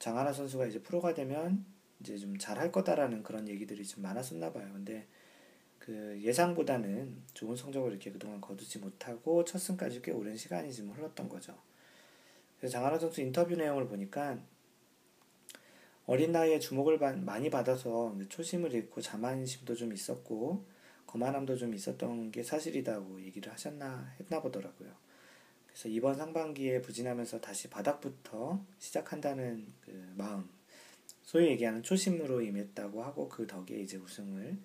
장하나 0.00 0.32
선수가 0.32 0.66
이제 0.66 0.82
프로가 0.82 1.14
되면 1.14 1.64
이제 2.00 2.18
좀 2.18 2.36
잘할 2.36 2.72
거다라는 2.72 3.22
그런 3.22 3.46
얘기들이 3.46 3.86
좀 3.86 4.02
많았었나 4.02 4.52
봐요. 4.52 4.68
근데 4.72 5.06
그 5.78 6.18
예상보다는 6.20 7.22
좋은 7.34 7.54
성적을 7.54 7.92
이렇게 7.92 8.10
그동안 8.10 8.40
거두지 8.40 8.80
못하고 8.80 9.44
첫 9.44 9.60
승까지 9.60 10.02
꽤 10.02 10.10
오랜 10.10 10.36
시간이 10.36 10.74
좀 10.74 10.90
흘렀던 10.90 11.28
거죠. 11.28 11.56
그래서 12.58 12.72
장하나 12.72 12.98
선수 12.98 13.20
인터뷰 13.20 13.54
내용을 13.54 13.86
보니까 13.86 14.40
어린 16.06 16.32
나이에 16.32 16.58
주목을 16.58 16.98
많이 16.98 17.48
받아서 17.48 18.18
초심을 18.28 18.74
잃고 18.74 19.00
자만심도 19.00 19.76
좀 19.76 19.92
있었고 19.92 20.64
거만함도 21.10 21.56
좀 21.56 21.74
있었던 21.74 22.30
게 22.30 22.44
사실이다고 22.44 23.20
얘기를 23.22 23.52
하셨나 23.52 24.14
했나 24.20 24.40
보더라고요. 24.40 24.94
그래서 25.66 25.88
이번 25.88 26.14
상반기에 26.14 26.80
부진하면서 26.82 27.40
다시 27.40 27.68
바닥부터 27.68 28.64
시작한다는 28.78 29.66
그 29.80 30.12
마음, 30.16 30.48
소위 31.24 31.48
얘기하는 31.48 31.82
초심으로 31.82 32.42
임했다고 32.42 33.02
하고 33.02 33.28
그 33.28 33.44
덕에 33.48 33.80
이제 33.80 33.96
우승을 33.96 34.56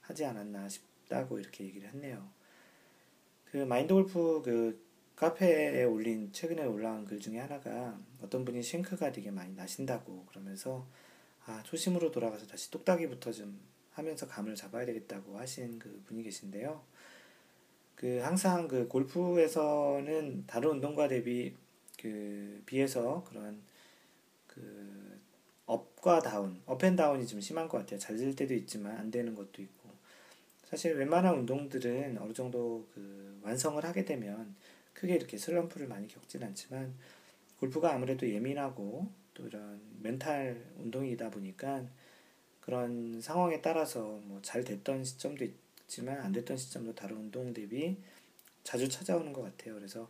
하지 0.00 0.24
않았나 0.24 0.70
싶다고 0.70 1.38
이렇게 1.38 1.64
얘기를 1.64 1.86
했네요. 1.90 2.26
그 3.50 3.58
마인드 3.58 3.92
골프 3.92 4.40
그 4.42 4.82
카페에 5.16 5.84
올린 5.84 6.32
최근에 6.32 6.64
올라온 6.64 7.04
글 7.04 7.20
중에 7.20 7.38
하나가 7.38 8.00
어떤 8.22 8.46
분이 8.46 8.62
싱크가 8.62 9.12
되게 9.12 9.30
많이 9.30 9.54
나신다고 9.54 10.24
그러면서 10.26 10.86
아 11.44 11.62
초심으로 11.64 12.10
돌아가서 12.10 12.46
다시 12.46 12.70
똑딱이부터 12.70 13.32
좀 13.32 13.60
하면서 13.92 14.26
감을 14.26 14.54
잡아야 14.54 14.86
되겠다고 14.86 15.38
하신 15.38 15.78
그 15.78 16.02
분이 16.06 16.22
계신데요. 16.22 16.82
그 17.94 18.18
항상 18.18 18.66
그 18.66 18.88
골프에서는 18.88 20.44
다른 20.46 20.70
운동과 20.70 21.08
대비 21.08 21.54
그 22.00 22.62
비해서 22.66 23.24
그런 23.28 23.60
그 24.46 25.20
업과 25.66 26.20
다운, 26.20 26.60
업앤다운이 26.66 27.26
좀 27.26 27.40
심한 27.40 27.68
것 27.68 27.78
같아요. 27.78 27.98
잘 27.98 28.16
될 28.16 28.34
때도 28.34 28.54
있지만 28.54 28.96
안 28.96 29.10
되는 29.10 29.34
것도 29.34 29.62
있고. 29.62 29.90
사실 30.64 30.94
웬만한 30.96 31.36
운동들은 31.40 32.18
어느 32.18 32.32
정도 32.32 32.86
그 32.94 33.40
완성을 33.42 33.84
하게 33.84 34.04
되면 34.04 34.54
크게 34.94 35.14
이렇게 35.16 35.36
슬럼프를 35.36 35.88
많이 35.88 36.08
겪진 36.08 36.42
않지만 36.42 36.94
골프가 37.58 37.92
아무래도 37.92 38.28
예민하고 38.28 39.08
또 39.34 39.46
이런 39.46 39.80
멘탈 40.00 40.64
운동이다 40.78 41.30
보니까 41.30 41.84
그런 42.70 43.20
상황에 43.20 43.60
따라서 43.60 44.20
뭐 44.26 44.40
잘 44.42 44.62
됐던 44.62 45.02
시점도 45.02 45.44
있지만 45.44 46.20
안 46.20 46.30
됐던 46.30 46.56
시점도 46.56 46.94
다른 46.94 47.16
운동 47.16 47.52
대비 47.52 47.96
자주 48.62 48.88
찾아오는 48.88 49.32
것 49.32 49.42
같아요. 49.42 49.74
그래서 49.74 50.08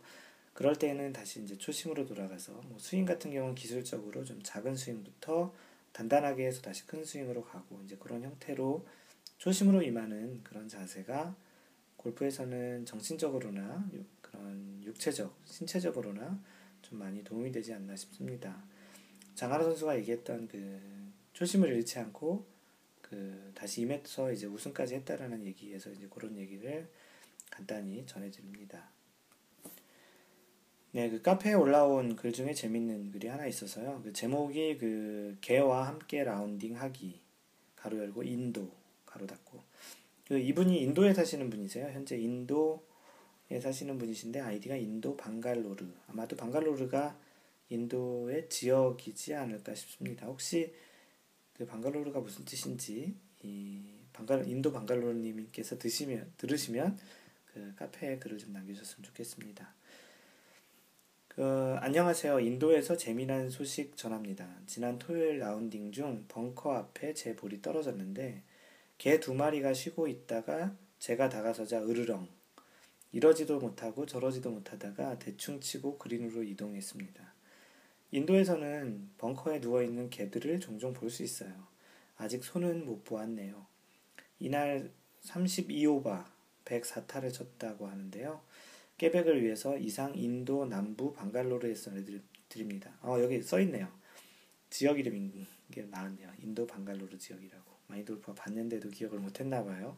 그럴 0.53 0.75
때는 0.75 1.11
다시 1.11 1.41
이제 1.41 1.57
초심으로 1.57 2.05
돌아가서 2.05 2.53
뭐 2.53 2.77
스윙 2.77 3.05
같은 3.05 3.31
경우는 3.31 3.55
기술적으로 3.55 4.23
좀 4.23 4.39
작은 4.43 4.75
스윙부터 4.75 5.55
단단하게 5.91 6.45
해서 6.45 6.61
다시 6.61 6.85
큰 6.85 7.03
스윙으로 7.03 7.43
가고 7.43 7.81
이제 7.83 7.97
그런 7.99 8.21
형태로 8.21 8.85
초심으로 9.39 9.81
임하는 9.81 10.43
그런 10.43 10.69
자세가 10.69 11.35
골프에서는 11.97 12.85
정신적으로나 12.85 13.89
그런 14.21 14.83
육체적, 14.83 15.35
신체적으로나 15.45 16.39
좀 16.83 16.99
많이 16.99 17.23
도움이 17.23 17.51
되지 17.51 17.73
않나 17.73 17.95
싶습니다. 17.95 18.63
장하라 19.33 19.63
선수가 19.63 19.97
얘기했던 19.97 20.47
그 20.47 20.79
초심을 21.33 21.69
잃지 21.75 21.97
않고 21.97 22.50
그 23.11 23.51
다시 23.53 23.81
임해서 23.81 24.31
이제 24.31 24.47
우승까지 24.47 24.95
했다라는 24.95 25.45
얘기에서 25.45 25.91
이제 25.91 26.07
그런 26.09 26.37
얘기를 26.37 26.89
간단히 27.49 28.05
전해드립니다. 28.05 28.89
네, 30.93 31.09
그 31.09 31.21
카페에 31.21 31.53
올라온 31.53 32.15
글 32.15 32.31
중에 32.31 32.53
재밌는 32.53 33.11
글이 33.11 33.27
하나 33.27 33.45
있어서요. 33.47 34.01
그 34.01 34.13
제목이 34.13 34.77
그 34.77 35.37
개와 35.41 35.87
함께 35.87 36.23
라운딩 36.23 36.77
하기 36.77 37.19
가로 37.75 37.97
열고 37.99 38.23
인도 38.23 38.71
가로 39.05 39.27
닫고 39.27 39.61
그 40.29 40.39
이분이 40.39 40.81
인도에 40.81 41.13
사시는 41.13 41.49
분이세요. 41.49 41.87
현재 41.87 42.17
인도 42.17 42.87
에 43.49 43.59
사시는 43.59 43.97
분이신데 43.97 44.39
아이디가 44.39 44.77
인도 44.77 45.17
방갈로르 45.17 45.85
아마도 46.07 46.37
방갈로르가 46.37 47.19
인도의 47.67 48.47
지역이지 48.47 49.33
않을까 49.35 49.75
싶습니다. 49.75 50.27
혹시 50.27 50.73
그 51.61 51.67
방갈로르가 51.67 52.21
무슨 52.21 52.43
뜻인지 52.43 53.13
이 53.43 53.83
방갈 54.13 54.47
인도 54.47 54.71
방갈로르님께서 54.71 55.77
드시면 55.77 56.33
들으시면 56.35 56.97
그 57.53 57.75
카페에 57.75 58.17
글을 58.17 58.39
좀 58.39 58.51
남겨주셨으면 58.51 59.03
좋겠습니다. 59.03 59.71
그, 61.27 61.77
안녕하세요. 61.79 62.39
인도에서 62.39 62.97
재미난 62.97 63.51
소식 63.51 63.95
전합니다. 63.95 64.49
지난 64.65 64.97
토요일 64.97 65.37
라운딩 65.37 65.91
중 65.91 66.25
벙커 66.29 66.73
앞에 66.73 67.13
제 67.13 67.35
볼이 67.35 67.61
떨어졌는데 67.61 68.41
개 68.97 69.19
두 69.19 69.35
마리가 69.35 69.75
쉬고 69.75 70.07
있다가 70.07 70.75
제가 70.97 71.29
다가서자 71.29 71.83
으르렁 71.83 72.27
이러지도 73.11 73.59
못하고 73.59 74.07
저러지도 74.07 74.49
못하다가 74.49 75.19
대충 75.19 75.59
치고 75.61 75.99
그린으로 75.99 76.41
이동했습니다. 76.41 77.30
인도에서는 78.11 79.09
벙커에 79.17 79.59
누워있는 79.59 80.09
개들을 80.09 80.59
종종 80.59 80.93
볼 80.93 81.09
수 81.09 81.23
있어요. 81.23 81.51
아직 82.17 82.43
손은 82.43 82.85
못 82.85 83.03
보았네요. 83.03 83.65
이날 84.39 84.91
32오바 85.23 86.25
104타를 86.65 87.33
쳤다고 87.33 87.87
하는데요. 87.87 88.41
깨백을 88.97 89.43
위해서 89.43 89.77
이상 89.77 90.13
인도 90.15 90.65
남부 90.65 91.13
방갈로르에 91.13 91.73
써드립니다. 91.73 92.91
어, 93.01 93.17
여기 93.19 93.41
써있네요. 93.41 93.87
지역 94.69 94.99
이름인 94.99 95.47
게 95.71 95.83
나왔네요. 95.83 96.29
인도 96.39 96.67
방갈로르 96.67 97.17
지역이라고. 97.17 97.71
마이돌프가 97.87 98.35
봤는데도 98.35 98.89
기억을 98.89 99.19
못했나 99.19 99.63
봐요. 99.63 99.97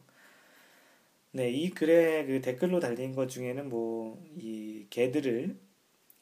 네, 1.32 1.50
이 1.50 1.70
글에 1.70 2.26
그 2.26 2.40
댓글로 2.40 2.80
달린 2.80 3.12
것 3.14 3.28
중에는 3.28 3.68
뭐, 3.68 4.24
이 4.36 4.86
개들을 4.88 5.56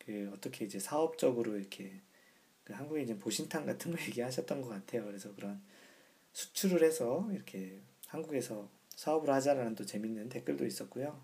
그 0.04 0.30
어떻게 0.34 0.64
이제 0.64 0.78
사업적으로 0.78 1.56
이렇게 1.58 2.00
그 2.64 2.72
한국에 2.74 3.02
이제 3.02 3.18
보신탕 3.18 3.66
같은 3.66 3.92
거 3.92 3.98
얘기하셨던 4.06 4.62
것 4.62 4.68
같아요. 4.70 5.04
그래서 5.06 5.34
그런 5.34 5.60
수출을 6.32 6.82
해서 6.84 7.28
이렇게 7.32 7.80
한국에서 8.08 8.68
사업을 8.96 9.30
하자라는 9.30 9.74
또 9.74 9.84
재밌는 9.86 10.28
댓글도 10.28 10.66
있었고요. 10.66 11.20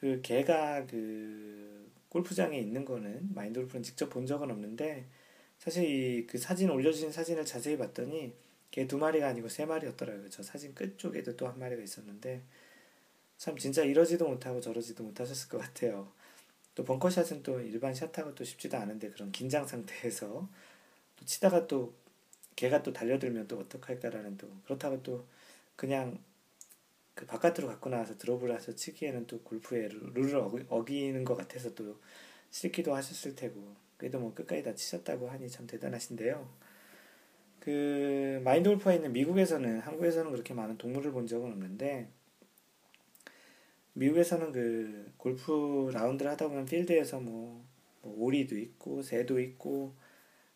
그 0.00 0.20
개가 0.22 0.86
그 0.86 1.90
골프장에 2.08 2.58
있는 2.58 2.84
거는 2.84 3.34
마인드 3.34 3.60
골프는 3.60 3.82
직접 3.82 4.10
본 4.10 4.26
적은 4.26 4.50
없는데 4.50 5.06
사실 5.58 5.84
이 5.84 6.26
그 6.26 6.38
사진 6.38 6.70
올려주신 6.70 7.12
사진을 7.12 7.44
자세히 7.44 7.76
봤더니 7.78 8.34
개 8.70 8.86
두 8.88 8.98
마리가 8.98 9.28
아니고 9.28 9.48
세 9.48 9.66
마리였더라고요. 9.66 10.30
저 10.30 10.42
사진 10.42 10.74
끝 10.74 10.98
쪽에도 10.98 11.36
또 11.36 11.46
한 11.48 11.58
마리가 11.58 11.82
있었는데 11.82 12.42
참 13.36 13.56
진짜 13.58 13.82
이러지도 13.82 14.28
못하고 14.28 14.60
저러지도 14.60 15.04
못하셨을 15.04 15.48
것 15.48 15.58
같아요. 15.58 16.12
또 16.74 16.84
벙커샷은 16.84 17.42
또 17.42 17.60
일반 17.60 17.94
샷하고 17.94 18.34
또 18.34 18.44
쉽지도 18.44 18.76
않은데 18.76 19.10
그런 19.10 19.30
긴장 19.30 19.66
상태에서 19.66 20.48
또 21.16 21.24
치다가 21.24 21.66
또 21.66 21.94
개가 22.56 22.82
또 22.82 22.92
달려들면 22.92 23.48
또 23.48 23.58
어떡할까라는 23.58 24.38
또 24.38 24.48
그렇다고 24.64 25.02
또 25.02 25.26
그냥 25.76 26.18
그 27.14 27.26
바깥으로 27.26 27.68
갖고 27.68 27.90
나와서 27.90 28.16
드롭을 28.16 28.54
해서 28.54 28.74
치기에는 28.74 29.26
또 29.26 29.40
골프의 29.42 29.88
룰을 30.14 30.66
어기는 30.68 31.24
것 31.24 31.36
같아서 31.36 31.74
또 31.74 31.98
싫기도 32.50 32.94
하셨을 32.94 33.34
테고 33.34 33.74
그래도 33.96 34.18
뭐 34.18 34.34
끝까지 34.34 34.62
다 34.62 34.74
치셨다고 34.74 35.28
하니 35.28 35.48
참 35.48 35.66
대단하신데요. 35.66 36.48
그 37.60 38.40
마인드 38.44 38.68
골프가 38.68 38.92
있는 38.92 39.12
미국에서는 39.12 39.80
한국에서는 39.80 40.32
그렇게 40.32 40.52
많은 40.52 40.78
동물을 40.78 41.12
본 41.12 41.26
적은 41.26 41.52
없는데 41.52 42.08
미국에서는 43.94 44.52
그 44.52 45.12
골프 45.16 45.90
라운드를 45.92 46.30
하다 46.32 46.48
보면 46.48 46.66
필드에서 46.66 47.20
뭐, 47.20 47.64
뭐 48.02 48.14
오리도 48.24 48.58
있고 48.58 49.02
새도 49.02 49.38
있고 49.40 49.94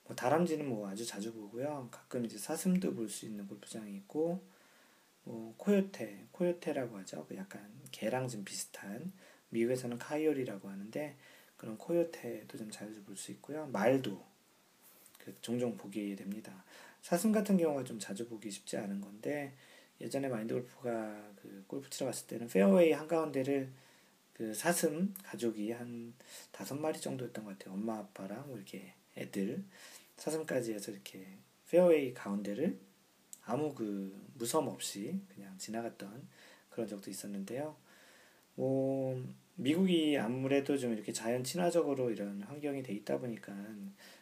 뭐 0.05 0.17
다람쥐는 0.17 0.67
뭐 0.69 0.89
아주 0.89 1.05
자주 1.07 1.33
보고요. 1.35 1.89
가끔 1.91 2.25
이제 2.25 2.39
사슴도 2.39 2.95
볼 2.95 3.09
수 3.09 3.27
있는 3.27 3.47
골프장이 3.47 3.95
있고 3.97 4.43
뭐 5.25 5.55
코요테, 5.59 6.27
코요테라고 6.33 6.97
하죠. 6.99 7.27
그 7.29 7.37
약간 7.37 7.69
개랑 7.91 8.29
좀 8.29 8.45
비슷한 8.45 9.13
미국에서는 9.51 9.99
카이올이라고 9.99 10.69
하는데 10.69 11.17
그런 11.57 11.77
코요테도 11.79 12.59
좀 12.59 12.71
자주 12.71 13.03
볼 13.05 13.17
수 13.17 13.33
있고요. 13.33 13.67
말도 13.67 14.23
그 15.19 15.35
종종 15.41 15.77
보게 15.77 16.15
됩니다. 16.15 16.65
사슴 17.03 17.33
같은 17.33 17.57
경우가 17.57 17.85
좀 17.85 17.99
자주 17.99 18.29
보기 18.29 18.51
쉽지 18.51 18.77
않은 18.77 19.01
건데 19.01 19.55
예전에 20.01 20.29
마인드 20.29 20.55
골프가 20.55 21.33
그 21.37 21.65
골프 21.67 21.89
치러 21.91 22.07
갔을 22.07 22.27
때는 22.27 22.49
페어웨이 22.49 22.93
한 22.93 23.09
가운데를 23.09 23.71
그 24.33 24.53
사슴 24.53 25.15
가족이 25.23 25.73
한 25.73 26.13
다섯 26.53 26.75
마리 26.75 27.01
정도였던 27.01 27.45
것 27.45 27.59
같아요. 27.59 27.75
엄마 27.75 27.99
아빠랑 27.99 28.47
뭐 28.49 28.57
이렇게 28.57 28.93
애들 29.17 29.65
사슴까지 30.17 30.75
해서 30.75 30.93
이렇게 30.93 31.27
페어웨이 31.71 32.13
가운데를 32.13 32.79
아무 33.45 33.75
그 33.75 34.15
무섬 34.35 34.69
없이 34.69 35.21
그냥 35.35 35.57
지나갔던 35.57 36.29
그런 36.69 36.87
적도 36.87 37.11
있었는데요. 37.11 37.77
뭐 38.57 39.25
미국이 39.55 40.19
아무래도 40.19 40.77
좀 40.77 40.93
이렇게 40.93 41.13
자연 41.13 41.43
친화적으로 41.43 42.11
이런 42.11 42.43
환경이 42.43 42.83
돼 42.83 42.93
있다 42.93 43.19
보니까 43.19 43.55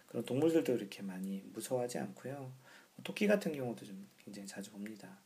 그런 0.06 0.24
동물들도 0.24 0.72
이렇게 0.72 1.02
많이 1.02 1.42
무서워하지 1.52 1.98
않고요. 1.98 2.34
뭐 2.37 3.02
토끼 3.02 3.26
같은 3.26 3.52
경우도 3.52 3.84
좀 3.84 4.06
굉장히 4.24 4.46
자주 4.46 4.70
봅니다. 4.70 5.23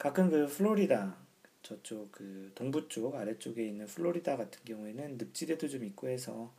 가끔 0.00 0.30
그 0.30 0.46
플로리다 0.46 1.14
저쪽 1.60 2.10
그 2.10 2.50
동부 2.54 2.88
쪽 2.88 3.16
아래쪽에 3.16 3.66
있는 3.66 3.84
플로리다 3.84 4.38
같은 4.38 4.64
경우에는 4.64 5.18
늪지대도 5.18 5.68
좀 5.68 5.84
있고 5.84 6.08
해서 6.08 6.54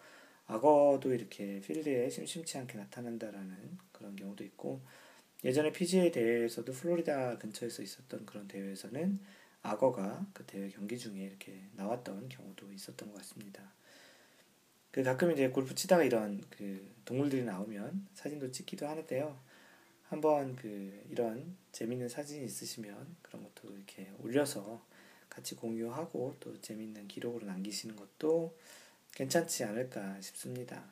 악어도 0.46 1.12
이렇게 1.12 1.60
필드에 1.60 2.08
심심치 2.12 2.60
않게 2.60 2.78
나타난다라는 2.78 3.80
그런 3.92 4.16
경우도 4.16 4.44
있고 4.44 4.80
예전에 5.44 5.72
PGA 5.72 6.12
대회에서도 6.12 6.72
플로리다 6.72 7.40
근처에서 7.40 7.82
있었던 7.82 8.28
그런 8.28 8.48
대회에서는 8.48 9.20
악어가 9.64 10.24
그 10.34 10.46
대회 10.46 10.70
경기 10.70 11.00
중에 11.00 11.24
이렇게 11.24 11.64
나왔던 11.78 12.30
경우도 12.30 12.72
있었던 12.72 13.10
것 13.10 13.18
같습니다. 13.18 13.74
그 14.92 15.02
가끔 15.02 15.32
이제 15.32 15.50
골프 15.50 15.74
치다가 15.74 16.04
이런 16.04 16.44
그 16.52 16.94
동물들이 17.06 17.44
나오면 17.44 18.06
사진도 18.14 18.52
찍기도 18.52 18.88
하는데요. 18.88 19.36
한번 20.12 20.56
그 20.58 21.04
이런 21.10 21.56
재밌는 21.72 22.10
사진이 22.10 22.46
있으시면 22.46 23.16
그런 23.22 23.44
것도 23.44 23.74
이렇게 23.74 24.12
올려서 24.20 24.86
같이 25.30 25.56
공유하고 25.56 26.36
또 26.42 26.60
재밌는 26.62 27.08
기록으로 27.08 27.46
남기시는 27.48 27.96
것도 27.96 28.54
괜찮지 29.16 29.64
않을까 29.64 30.20
싶습니다. 30.22 30.84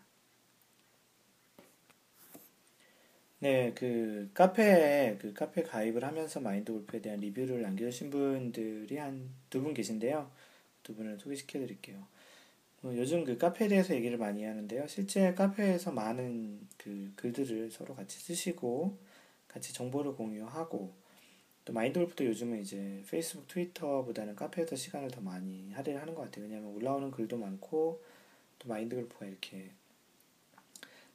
네, 3.39 3.73
그 3.75 4.29
카페에 4.33 5.17
그 5.19 5.33
카페 5.33 5.63
가입을 5.63 6.03
하면서 6.03 6.39
마인드 6.41 6.71
골프에 6.73 7.01
대한 7.01 7.19
리뷰를 7.19 7.61
남겨주신 7.61 8.09
분들이 8.09 8.97
한 8.97 9.29
두 9.49 9.61
분 9.61 9.73
계신데요. 9.73 10.29
두 10.83 10.95
분을 10.95 11.19
소개시켜 11.19 11.59
드릴게요. 11.59 12.05
어, 12.83 12.93
요즘 12.95 13.23
그 13.25 13.37
카페에 13.37 13.67
대해서 13.67 13.93
얘기를 13.95 14.17
많이 14.17 14.43
하는데요. 14.45 14.87
실제 14.87 15.33
카페에서 15.33 15.91
많은 15.91 16.67
그 16.77 17.11
글들을 17.15 17.71
서로 17.71 17.95
같이 17.95 18.19
쓰시고 18.19 18.97
같이 19.49 19.73
정보를 19.73 20.15
공유하고 20.15 20.93
또 21.65 21.73
마인드 21.73 21.99
골프도 21.99 22.25
요즘은 22.25 22.61
이제 22.61 23.03
페이스북, 23.09 23.47
트위터보다는 23.47 24.35
카페에서 24.35 24.75
시간을 24.75 25.11
더 25.11 25.19
많이 25.21 25.71
할애를 25.73 26.01
하는 26.01 26.15
것 26.15 26.23
같아요. 26.23 26.45
왜냐하면 26.45 26.73
올라오는 26.73 27.11
글도 27.11 27.37
많고 27.37 28.01
또 28.57 28.69
마인드 28.69 28.95
골프가 28.95 29.25
이렇게 29.25 29.71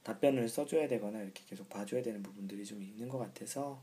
답변을 0.03 0.49
써줘야 0.49 0.87
되거나 0.87 1.23
이렇게 1.23 1.43
계속 1.49 1.69
봐줘야 1.69 2.03
되는 2.03 2.23
부분들이 2.23 2.65
좀 2.65 2.83
있는 2.83 3.09
것 3.09 3.19
같아서 3.19 3.83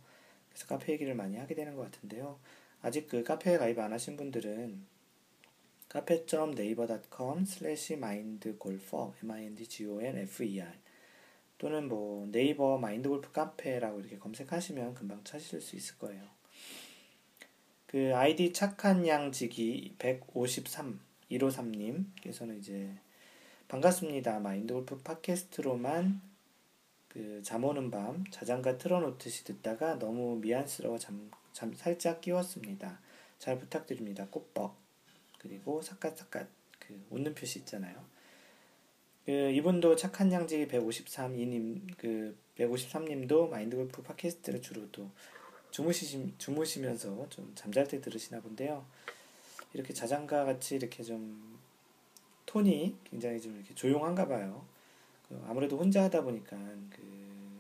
그래서 0.50 0.68
카페 0.68 0.94
얘기를 0.94 1.16
많이 1.16 1.38
하게 1.38 1.56
되는 1.56 1.76
것 1.76 1.92
같은데요. 1.92 2.40
아직 2.82 3.08
그 3.08 3.24
카페에 3.24 3.58
가입 3.58 3.80
안 3.80 3.92
하신 3.92 4.18
분들은 4.18 4.86
카페.naver.com 5.90 7.42
slash 7.42 7.94
mindgolfer 7.94 9.12
m-i-n-d-g-o-n-f-e-r 9.24 10.74
또는 11.62 11.88
뭐 11.88 12.28
네이버 12.32 12.80
마인드골프 12.80 13.34
카페라고 13.34 14.00
이렇게 14.00 14.18
검색하시면 14.18 14.96
금방 14.96 15.24
찾으실 15.24 15.62
수 15.62 15.76
있을 15.76 16.00
거예요. 16.00 16.24
그 17.86 18.16
아이디 18.16 18.52
착한 18.52 19.06
양지기 19.06 19.94
153 20.00 21.00
153님께서는 21.30 22.58
이제 22.58 22.90
반갑습니다. 23.68 24.40
마인드골프 24.40 25.04
팟캐스트로만 25.04 26.20
그 27.10 27.42
잠 27.44 27.64
오는 27.64 27.92
밤 27.92 28.26
자장가 28.32 28.80
틀어놓듯이 28.80 29.44
듣다가 29.44 30.00
너무 30.00 30.38
미안스러워 30.38 30.98
잠, 30.98 31.30
잠 31.54 31.76
살짝 31.76 32.22
끼웠습니다. 32.22 33.00
잘 33.38 33.60
부탁드립니다. 33.60 34.26
꽃뻑 34.32 34.74
그리고 35.38 35.84
사갓사갓 35.84 36.48
그 36.80 37.06
웃는 37.12 37.36
표시 37.36 37.60
있잖아요. 37.60 38.04
그 39.26 39.32
이분도 39.32 39.96
착한 39.96 40.32
양지 40.32 40.68
153이님 40.68 41.98
그 41.98 42.36
153님도 42.58 43.50
마인드골프 43.50 44.02
팟캐스트를 44.04 44.62
주로 44.62 44.90
또 44.92 45.10
주무시 45.70 46.34
주무시면서 46.38 47.28
좀 47.30 47.52
잠잘 47.56 47.88
때 47.88 48.02
들으시나 48.02 48.42
본데요. 48.42 48.86
이렇게 49.74 49.94
자장가 49.94 50.46
같이 50.46 50.76
이렇게 50.76 51.04
좀 51.04 51.60
톤이 52.46 52.98
굉장히 53.06 53.40
좀 53.40 53.56
이렇게 53.56 53.74
조용한가 53.74 54.28
봐요. 54.28 54.66
그 55.30 55.42
아무래도 55.48 55.78
혼자 55.78 56.04
하다 56.04 56.24
보니까 56.24 56.58
그 56.90 57.02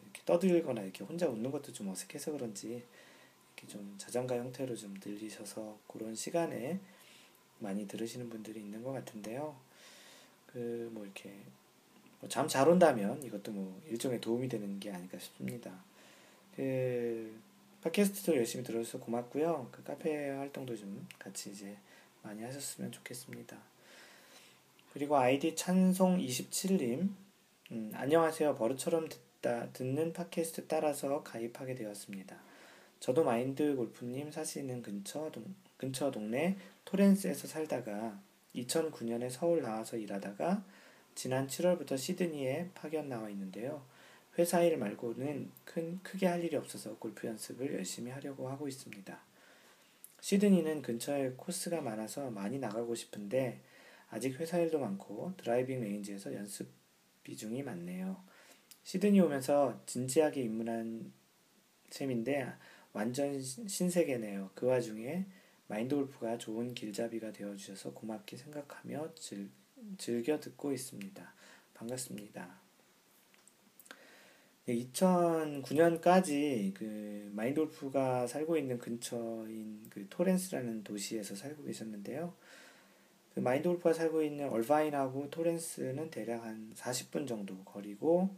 이렇게 0.03 0.21
떠들거나 0.25 0.81
이렇게 0.81 1.03
혼자 1.03 1.27
웃는 1.27 1.51
것도 1.51 1.71
좀 1.71 1.89
어색해서 1.89 2.33
그런지 2.33 2.83
이렇게 3.55 3.67
좀 3.67 3.95
자장가 3.97 4.35
형태로 4.35 4.75
좀 4.75 4.93
들리셔서 4.99 5.77
그런 5.87 6.15
시간에 6.15 6.79
많이 7.59 7.87
들으시는 7.87 8.29
분들이 8.29 8.59
있는 8.59 8.83
것 8.83 8.91
같은데요. 8.91 9.55
그 10.53 10.89
뭐 10.91 11.03
이렇게 11.05 11.29
뭐 12.19 12.29
잠 12.29 12.47
잘 12.47 12.67
온다면 12.69 13.21
이것도 13.23 13.51
뭐 13.51 13.81
일종의 13.87 14.21
도움이 14.21 14.47
되는 14.49 14.79
게 14.79 14.91
아닐까 14.91 15.17
싶습니다. 15.19 15.71
그 16.55 17.39
팟캐스트도 17.81 18.35
열심히 18.35 18.63
들어줘서 18.63 18.99
고맙고요. 18.99 19.69
그 19.71 19.83
카페 19.83 20.29
활동도 20.29 20.75
좀 20.77 21.07
같이 21.17 21.49
이제 21.49 21.75
많이 22.21 22.43
하셨으면 22.43 22.91
좋겠습니다. 22.91 23.57
그리고 24.93 25.17
아이디 25.17 25.55
찬송27님 25.55 27.09
음, 27.71 27.91
안녕하세요. 27.95 28.55
버릇처럼 28.57 29.07
듣다, 29.09 29.69
듣는 29.71 30.13
팟캐스트 30.13 30.67
따라서 30.67 31.23
가입하게 31.23 31.73
되었습니다. 31.75 32.35
저도 32.99 33.23
마인드 33.23 33.75
골프님 33.75 34.29
사시는 34.31 34.81
근처, 34.83 35.31
동, 35.31 35.55
근처 35.77 36.11
동네 36.11 36.57
토렌스에서 36.85 37.47
살다가 37.47 38.19
2009년에 38.55 39.29
서울 39.29 39.61
나와서 39.61 39.97
일하다가 39.97 40.63
지난 41.15 41.47
7월부터 41.47 41.97
시드니에 41.97 42.69
파견 42.73 43.09
나와 43.09 43.29
있는데요. 43.29 43.85
회사 44.37 44.61
일 44.61 44.77
말고는 44.77 45.51
큰, 45.65 45.99
크게 46.03 46.27
할 46.27 46.43
일이 46.43 46.55
없어서 46.55 46.95
골프 46.97 47.27
연습을 47.27 47.73
열심히 47.73 48.11
하려고 48.11 48.47
하고 48.49 48.67
있습니다. 48.67 49.19
시드니는 50.21 50.81
근처에 50.81 51.31
코스가 51.35 51.81
많아서 51.81 52.29
많이 52.29 52.59
나가고 52.59 52.95
싶은데 52.95 53.59
아직 54.09 54.39
회사 54.39 54.59
일도 54.59 54.79
많고 54.79 55.33
driving 55.37 55.81
range에서 55.81 56.33
연습 56.33 56.69
비중이 57.23 57.63
많네요. 57.63 58.23
시드니 58.83 59.19
오면서 59.19 59.81
진지하게 59.85 60.43
입문한 60.43 61.11
셈인데 61.89 62.47
완전 62.93 63.41
신세계네요. 63.41 64.51
그 64.55 64.65
와중에 64.65 65.25
마인드 65.71 65.95
골프가 65.95 66.37
좋은 66.37 66.73
길잡이가 66.73 67.31
되어주셔서 67.31 67.93
고맙게 67.93 68.35
생각하며 68.35 69.15
즐, 69.15 69.49
즐겨 69.97 70.37
듣고 70.37 70.73
있습니다. 70.73 71.33
반갑습니다. 71.73 72.59
2009년까지 74.67 76.73
그 76.73 77.31
마인드 77.33 77.61
골프가 77.61 78.27
살고 78.27 78.57
있는 78.57 78.79
근처인 78.79 79.85
그 79.89 80.05
토렌스라는 80.09 80.83
도시에서 80.83 81.35
살고 81.35 81.63
계셨는데요. 81.63 82.33
그 83.33 83.39
마인드 83.39 83.69
골프가 83.69 83.93
살고 83.93 84.23
있는 84.23 84.49
얼바인하고 84.49 85.29
토렌스는 85.29 86.09
대략 86.09 86.43
한 86.43 86.73
40분 86.75 87.25
정도 87.25 87.57
거리고 87.63 88.35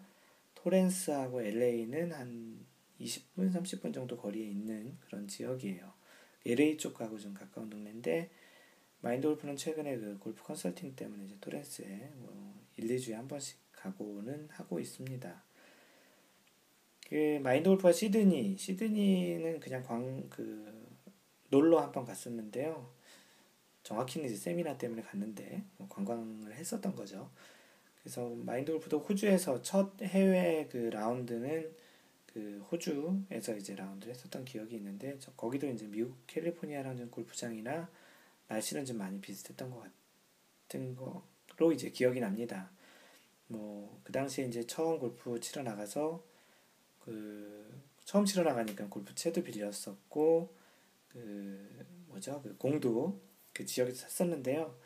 토렌스하고 0.53 1.41
LA는 1.41 2.11
한 2.11 2.63
20분, 3.01 3.51
30분 3.51 3.91
정도 3.91 4.17
거리에 4.17 4.45
있는 4.45 4.99
그런 4.99 5.27
지역이에요. 5.27 5.92
LA 6.45 6.77
쪽하고 6.77 7.17
좀 7.19 7.33
가까운 7.33 7.69
동네인데 7.69 8.29
마인드 9.01 9.27
골프는 9.27 9.55
최근에 9.55 9.97
그 9.97 10.17
골프 10.19 10.43
컨설팅 10.43 10.95
때문에 10.95 11.25
이제 11.25 11.35
토렌스에 11.41 12.11
뭐 12.15 12.53
1, 12.77 12.87
2주에 12.87 13.13
한 13.13 13.27
번씩 13.27 13.57
가고는 13.73 14.47
하고 14.51 14.79
있습니다. 14.79 15.43
그 17.09 17.39
마인드 17.43 17.69
골프가 17.69 17.91
시드니, 17.91 18.57
시드니는 18.57 19.59
그냥 19.59 19.83
광, 19.83 20.27
그, 20.29 20.87
놀러 21.49 21.79
한 21.81 21.91
번 21.91 22.05
갔었는데요. 22.05 22.89
정확히는 23.83 24.27
이제 24.27 24.35
세미나 24.37 24.77
때문에 24.77 25.01
갔는데, 25.03 25.63
뭐 25.77 25.87
관광을 25.89 26.53
했었던 26.55 26.95
거죠. 26.95 27.29
그래서 28.01 28.29
마인드 28.29 28.71
골프도 28.71 28.99
호주에서 28.99 29.61
첫 29.61 30.01
해외 30.01 30.67
그 30.71 30.77
라운드는 30.77 31.75
그 32.33 32.65
호주에서 32.71 33.55
이제 33.57 33.75
라운드를 33.75 34.13
했었던 34.13 34.43
기억이 34.43 34.75
있는데 34.75 35.17
저 35.19 35.31
거기도 35.33 35.67
이제 35.67 35.85
미국 35.87 36.17
캘리포니아라는 36.27 37.11
골프장이나 37.11 37.89
날씨는 38.47 38.85
좀 38.85 38.97
많이 38.97 39.21
비슷했던 39.21 39.69
것 39.69 39.83
같은 40.67 40.95
거로 40.95 41.71
이제 41.71 41.89
기억이 41.89 42.19
납니다. 42.19 42.71
뭐 43.47 43.83
그 44.03 44.11
당시에 44.11 44.45
이제 44.45 44.65
처음 44.67 44.99
골프 44.99 45.39
치러 45.39 45.63
나가서 45.63 46.23
그 46.99 47.81
처음 48.05 48.25
치러 48.25 48.43
나가니까 48.43 48.87
골프 48.89 49.15
채도 49.15 49.43
빌렸었고 49.43 50.53
그 51.09 51.85
뭐죠 52.07 52.41
그 52.41 52.55
공도 52.57 53.19
그 53.53 53.65
지역에서 53.65 54.07
샀었는데요. 54.07 54.77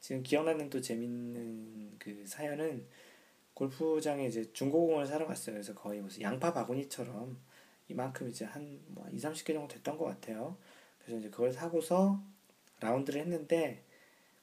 지금 0.00 0.22
기억나는 0.22 0.70
또 0.70 0.80
재밌는 0.80 1.98
그 1.98 2.26
사연은 2.26 2.86
골프장에 3.56 4.26
이제 4.26 4.52
중고공을 4.52 5.06
사러 5.06 5.26
갔어요. 5.26 5.54
그래서 5.54 5.74
거의 5.74 6.00
무슨 6.02 6.22
양파 6.22 6.52
바구니처럼 6.52 7.38
이만큼 7.88 8.28
이제 8.28 8.44
한 8.44 8.80
뭐 8.88 9.08
2, 9.10 9.16
30개 9.16 9.54
정도 9.54 9.68
됐던 9.68 9.96
것 9.98 10.04
같아요. 10.06 10.58
그래서 11.00 11.20
이제 11.20 11.30
그걸 11.30 11.52
사고서 11.52 12.20
라운드를 12.80 13.20
했는데 13.22 13.82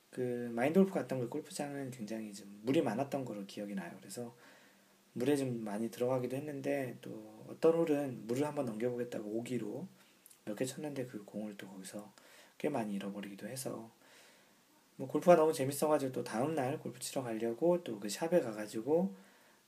그 0.09 0.49
마인드 0.53 0.79
골프 0.79 0.93
갔던 0.95 1.19
그 1.19 1.29
골프장은 1.29 1.91
굉장히 1.91 2.33
좀 2.33 2.59
물이 2.63 2.81
많았던 2.81 3.25
걸로 3.25 3.45
기억이 3.45 3.75
나요. 3.75 3.95
그래서 3.99 4.35
물에 5.13 5.35
좀 5.37 5.63
많이 5.63 5.91
들어가기도 5.91 6.35
했는데 6.35 6.97
또 7.01 7.45
어떤 7.49 7.73
홀은 7.75 8.25
물을 8.27 8.47
한번 8.47 8.65
넘겨보겠다고 8.65 9.29
오기로 9.29 9.87
몇 10.45 10.55
개 10.57 10.65
쳤는데 10.65 11.05
그 11.07 11.23
공을 11.25 11.55
또 11.57 11.67
거기서 11.69 12.11
꽤 12.57 12.69
많이 12.69 12.95
잃어버리기도 12.95 13.47
해서 13.47 13.91
뭐 14.95 15.07
골프가 15.07 15.35
너무 15.35 15.53
재밌어가지고 15.53 16.11
또 16.11 16.23
다음날 16.23 16.79
골프 16.79 16.99
치러 16.99 17.23
가려고 17.23 17.83
또 17.83 17.99
그 17.99 18.09
샵에 18.09 18.41
가가지고 18.41 19.13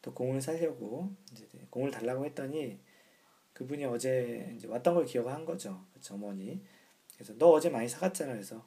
또 0.02 0.14
공을 0.14 0.42
사려고 0.42 1.12
이제 1.32 1.48
공을 1.70 1.92
달라고 1.92 2.26
했더니 2.26 2.80
그분이 3.54 3.86
어제 3.86 4.54
이제 4.56 4.68
왔던 4.68 4.94
걸 4.96 5.06
기억한 5.06 5.46
거죠. 5.46 5.84
그 5.94 6.02
점원이. 6.02 6.62
그래서 7.16 7.34
너 7.38 7.50
어제 7.52 7.70
많이 7.70 7.88
사갔잖아. 7.90 8.34
그래서 8.34 8.66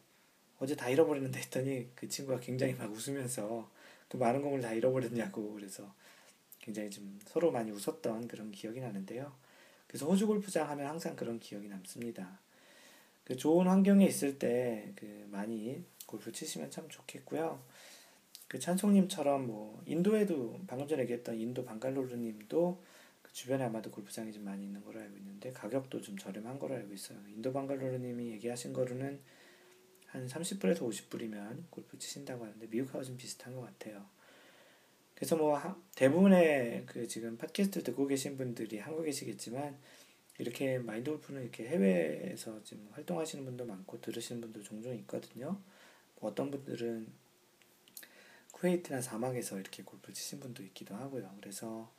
어제 0.58 0.74
다 0.74 0.88
잃어버렸는데 0.88 1.38
했더니 1.40 1.88
그 1.94 2.08
친구가 2.08 2.40
굉장히 2.40 2.74
막 2.74 2.90
웃으면서 2.90 3.70
그 4.08 4.16
많은 4.16 4.42
공을 4.42 4.60
다 4.60 4.72
잃어버렸냐고 4.72 5.52
그래서 5.54 5.94
굉장히 6.58 6.90
좀 6.90 7.18
서로 7.24 7.52
많이 7.52 7.70
웃었던 7.70 8.26
그런 8.28 8.50
기억이 8.50 8.80
나는데요. 8.80 9.32
그래서 9.86 10.06
호주 10.06 10.26
골프장 10.26 10.68
하면 10.70 10.86
항상 10.86 11.14
그런 11.14 11.38
기억이 11.38 11.68
남습니다. 11.68 12.40
그 13.24 13.36
좋은 13.36 13.66
환경에 13.68 14.06
있을 14.06 14.38
때 14.38 14.92
그 14.96 15.28
많이 15.30 15.84
골프 16.08 16.32
치시면 16.32 16.70
참 16.70 16.88
좋겠고요. 16.88 17.62
그 18.48 18.58
찬송님처럼 18.58 19.46
뭐 19.46 19.82
인도에도 19.84 20.58
방금 20.66 20.88
전에 20.88 21.02
얘기했던 21.02 21.38
인도 21.38 21.64
방갈로르님도 21.64 22.82
그 23.20 23.32
주변에 23.34 23.64
아마도 23.64 23.90
골프장이 23.90 24.32
좀 24.32 24.44
많이 24.44 24.64
있는 24.64 24.82
걸로 24.82 25.00
알고 25.00 25.16
있는데 25.18 25.52
가격도 25.52 26.00
좀 26.00 26.16
저렴한 26.16 26.58
걸로 26.58 26.74
알고 26.76 26.94
있어요. 26.94 27.18
인도 27.28 27.52
방갈로르님이 27.52 28.30
얘기하신 28.32 28.72
거로는 28.72 29.20
한 30.06 30.26
30불에서 30.26 30.78
50불이면 30.78 31.64
골프 31.68 31.98
치신다고 31.98 32.44
하는데 32.44 32.66
미국하고 32.66 33.04
좀 33.04 33.18
비슷한 33.18 33.54
것 33.54 33.60
같아요. 33.60 34.06
그래서 35.14 35.36
뭐 35.36 35.60
대부분의 35.94 36.84
그 36.86 37.06
지금 37.06 37.36
팟캐스트 37.36 37.82
듣고 37.82 38.06
계신 38.06 38.38
분들이 38.38 38.78
한국에 38.78 39.06
계시겠지만 39.06 39.76
이렇게 40.38 40.78
마인드 40.78 41.10
골프는 41.10 41.42
이렇게 41.42 41.68
해외에서 41.68 42.62
지금 42.64 42.88
활동하시는 42.92 43.44
분도 43.44 43.66
많고 43.66 44.00
들으시는 44.00 44.40
분도 44.40 44.62
종종 44.62 44.94
있거든요. 44.94 45.60
어떤 46.20 46.50
분들은 46.50 47.06
쿠웨이트나 48.52 49.00
사막에서 49.00 49.58
이렇게 49.58 49.82
골프 49.82 50.12
치신 50.12 50.40
분도 50.40 50.62
있기도 50.64 50.94
하고요. 50.94 51.32
그래서 51.40 51.92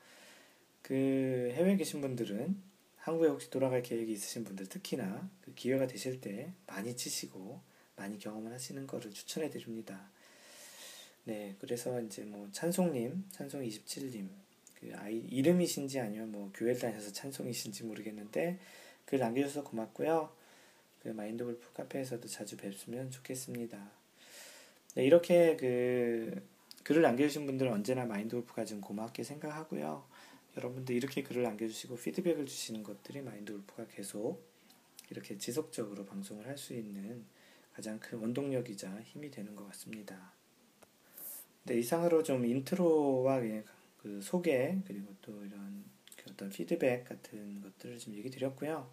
그 0.82 1.51
해외에 1.53 1.77
계신 1.77 2.01
분들은 2.01 2.62
한국에 2.97 3.29
혹시 3.29 3.49
돌아갈 3.49 3.82
계획이 3.82 4.12
있으신 4.12 4.43
분들 4.43 4.67
특히나 4.67 5.29
그 5.41 5.53
기회가 5.55 5.88
되실 5.88 6.19
때 6.19 6.51
많이 6.67 6.95
치시고 6.95 7.62
많이 7.95 8.19
경험을 8.19 8.51
하시는 8.51 8.86
거를 8.88 9.12
추천해 9.12 9.49
드립니다. 9.49 10.10
네, 11.23 11.55
그래서 11.60 12.01
이제 12.01 12.23
뭐 12.23 12.49
찬송님, 12.51 13.25
찬송 13.32 13.62
27님, 13.62 14.29
그 14.79 14.91
아이 14.95 15.17
이름이신지 15.17 15.99
아니면 15.99 16.32
뭐 16.32 16.51
교회 16.53 16.73
다녀서 16.73 17.12
찬송이신지 17.12 17.84
모르겠는데 17.84 18.60
글 19.05 19.19
남겨주셔서 19.19 19.63
고맙고요. 19.63 20.34
그 21.03 21.10
마인드 21.10 21.43
골프 21.43 21.71
카페에서도 21.73 22.27
자주 22.27 22.58
뵙으면 22.58 23.12
좋겠습니다. 23.12 23.98
네, 24.95 25.06
이렇게 25.06 25.56
그 25.56 26.41
글을 26.84 27.02
남겨주신 27.04 27.45
분들은 27.45 27.71
언제나 27.71 28.06
마인드 28.06 28.36
골프가 28.36 28.65
좀 28.65 28.82
고맙게 28.82 29.23
생각하고요. 29.23 30.04
여러분들 30.58 30.95
이렇게 30.95 31.21
글을 31.21 31.43
남겨주시고 31.43 31.95
피드백을 31.97 32.45
주시는 32.45 32.84
것들이 32.84 33.21
마인드 33.21 33.54
골프가 33.54 33.86
계속 33.88 34.43
이렇게 35.10 35.38
지속적으로 35.38 36.06
방송을 36.06 36.47
할 36.47 36.58
수 36.58 36.73
있는 36.73 37.23
가장 37.73 37.99
큰 37.99 38.19
원동력이자 38.19 38.99
힘이 39.04 39.32
되는 39.32 39.56
것 39.56 39.67
같습니다. 39.67 40.34
네, 41.63 41.75
이상으로 41.75 42.23
좀 42.23 42.45
intro와 42.45 43.41
그 44.02 44.19
소개 44.21 44.75
그리고 44.86 45.13
또 45.21 45.45
이런 45.45 45.84
그 46.17 46.32
어떤 46.32 46.49
피드백 46.49 47.08
같은 47.08 47.62
것들을 47.62 47.97
좀 47.99 48.15
얘기 48.15 48.30
드렸고요. 48.30 48.89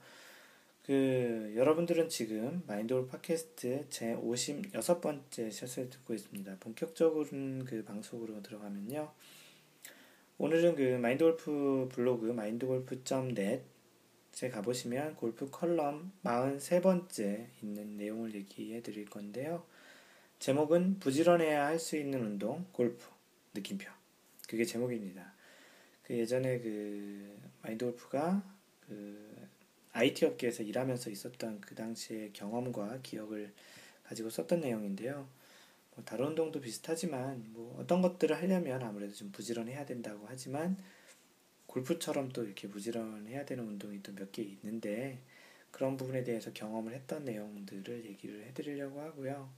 그 0.87 1.53
여러분들은 1.57 2.09
지금 2.09 2.63
마인드골프 2.69 3.09
팟캐스트 3.09 3.87
제 3.89 4.15
56번째 4.15 5.51
샷을 5.51 5.91
듣고 5.91 6.15
있습니다. 6.15 6.59
본격적으로는 6.61 7.65
그 7.65 7.83
방송으로 7.83 8.41
들어가면요. 8.41 9.11
오늘은 10.39 10.77
그 10.77 10.83
마인드골프 10.99 11.89
블로그 11.91 12.27
마인드골프.net에 12.27 13.63
가보시면 14.53 15.17
골프 15.17 15.51
컬럼 15.51 16.13
43번째 16.23 17.47
있는 17.65 17.97
내용을 17.97 18.37
얘기해 18.37 18.81
드릴 18.83 19.07
건데요. 19.07 19.65
제목은 20.39 21.01
부지런해야 21.01 21.67
할 21.67 21.81
수 21.81 21.97
있는 21.97 22.21
운동 22.21 22.65
골프 22.71 23.05
느낌표 23.55 23.91
그게 24.47 24.65
제목입니다. 24.65 25.35
그 26.05 26.17
예전에 26.17 26.61
그 26.61 27.41
마인드 27.63 27.85
골프가 27.87 28.41
그 28.87 29.46
IT 29.97 30.27
업계에서 30.27 30.63
일하면서 30.63 31.11
있었던 31.11 31.61
그 31.63 31.75
당시의 31.75 32.33
경험과 32.35 33.01
기억을 33.03 33.53
가지고 34.05 34.29
썼던 34.31 34.61
내용인데요. 34.61 35.27
뭐 35.95 36.05
다른 36.05 36.27
운동도 36.27 36.61
비슷하지만 36.61 37.45
뭐 37.55 37.77
어떤 37.81 38.03
것들을 38.03 38.37
하려면 38.37 38.83
아무래도 38.83 39.15
좀 39.15 39.33
부지런해야 39.33 39.87
된다고 39.87 40.27
하지만 40.29 40.77
골프처럼 41.67 42.29
또 42.31 42.45
이렇게 42.45 42.69
부지런해야 42.69 43.45
되는 43.47 43.65
운동이 43.67 44.03
또 44.03 44.13
몇 44.13 44.31
개 44.33 44.43
있는데 44.43 45.19
그런 45.71 45.97
부분에 45.97 46.25
대해서 46.25 46.53
경험을 46.53 46.93
했던 46.95 47.25
내용들을 47.25 48.05
얘기를 48.07 48.45
해드리려고 48.47 49.01
하고요. 49.01 49.51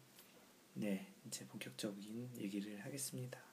네, 0.75 1.07
이제 1.27 1.45
본격적인 1.47 2.31
얘기를 2.39 2.79
하겠습니다. 2.85 3.48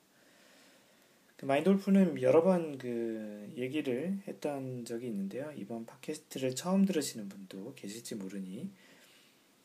그 1.38 1.46
마인드 1.46 1.70
골프는 1.70 2.22
여러 2.22 2.44
번 2.44 2.78
그 2.78 3.54
얘기를 3.58 4.20
했던 4.28 4.86
적이 4.86 5.08
있는데요. 5.08 5.52
이번 5.56 5.86
팟캐스트를 5.86 6.56
처음 6.56 6.86
들으시는 6.86 7.30
분도 7.30 7.74
계실지 7.76 8.16
모르니 8.16 8.70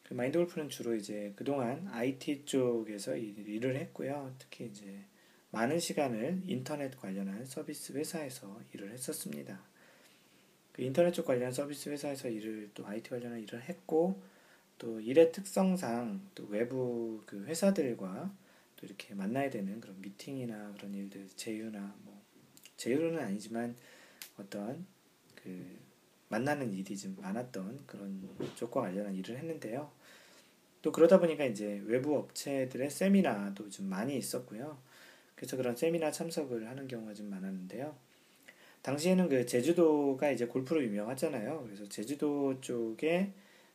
그 0.03 0.15
마인드 0.15 0.39
골프는 0.39 0.69
주로 0.69 0.95
이제 0.95 1.33
그동안 1.37 1.87
IT 1.89 2.45
쪽에서 2.45 3.17
일을 3.17 3.77
했고요. 3.77 4.35
특히 4.39 4.67
이제 4.67 5.05
많은 5.51 5.79
시간을 5.81 6.43
인터넷 6.47 6.97
관련한 6.97 7.45
서비스 7.45 7.93
회사에서 7.93 8.61
일을 8.73 8.91
했었습니다. 8.93 9.61
그 10.73 10.83
인터넷 10.83 11.13
쪽 11.13 11.27
관련 11.27 11.53
서비스 11.53 11.89
회사에서 11.89 12.29
일을 12.29 12.71
또 12.75 12.87
IT 12.87 13.11
관련한 13.11 13.41
일을 13.41 13.63
했고 13.63 14.21
또 14.79 15.01
일의 15.01 15.33
특성상 15.33 16.21
또 16.35 16.47
외부 16.49 17.23
그 17.27 17.45
회사들과 17.45 18.33
또 18.81 18.87
이렇게 18.87 19.15
만나야 19.15 19.51
되는 19.51 19.81
그런 19.81 20.01
미팅이나 20.01 20.73
그런 20.77 20.95
일들 20.95 21.29
제휴나 21.37 21.95
뭐 22.03 22.21
제휴는 22.77 23.19
아니지만 23.19 23.77
어떤 24.39 24.87
그 25.35 25.79
만나는 26.29 26.73
일이 26.73 26.97
좀 26.97 27.17
많았던 27.21 27.87
그런 27.87 28.27
쪽과 28.55 28.83
관련한 28.83 29.15
일을 29.15 29.37
했는데요. 29.37 29.91
또 30.83 30.93
그러다 30.93 31.21
보니까 31.21 31.45
이제 31.45 31.83
외부 31.85 32.17
업체들의 32.17 32.89
세미나도 32.89 33.69
좀 33.69 33.87
많이 33.87 34.17
있었고요. 34.17 34.79
그래서 35.35 35.57
그런 35.57 35.77
세미나 35.77 36.11
참석을 36.11 36.69
하는 36.69 36.89
경우가 36.89 37.13
좀 37.15 37.29
많았는데요. 37.29 37.95
당시에는 38.83 39.29
그 39.29 39.45
제주도가 39.45 40.31
이제 40.31 40.47
골프로 40.47 40.83
유명하잖아요. 40.83 41.65
그래서 41.65 41.87
제주도 41.89 42.59
쪽에 42.61 43.33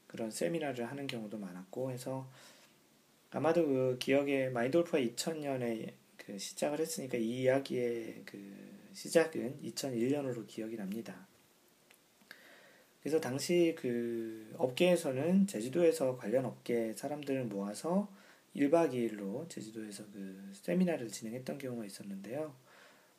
그런 0.07 0.31
세미나를 0.31 0.85
하는 0.89 1.05
경우도 1.05 1.37
많았고 1.37 1.91
해서 1.91 2.27
아마도 3.35 3.67
그 3.67 3.97
기억에 3.99 4.47
마인돌프가 4.47 4.97
2000년에 4.97 5.91
그 6.15 6.39
시작을 6.39 6.79
했으니까 6.79 7.17
이 7.17 7.41
이야기의 7.41 8.21
그 8.25 8.39
시작은 8.93 9.59
2001년으로 9.61 10.47
기억이 10.47 10.77
납니다. 10.77 11.27
그래서 13.01 13.19
당시 13.19 13.75
그 13.77 14.55
업계에서는 14.57 15.47
제주도에서 15.47 16.15
관련 16.15 16.45
업계 16.45 16.93
사람들을 16.93 17.43
모아서 17.47 18.09
1박 18.55 18.93
2일로 18.93 19.49
제주도에서 19.49 20.05
그 20.13 20.51
세미나를 20.53 21.09
진행했던 21.09 21.57
경우가 21.57 21.85
있었는데요. 21.85 22.55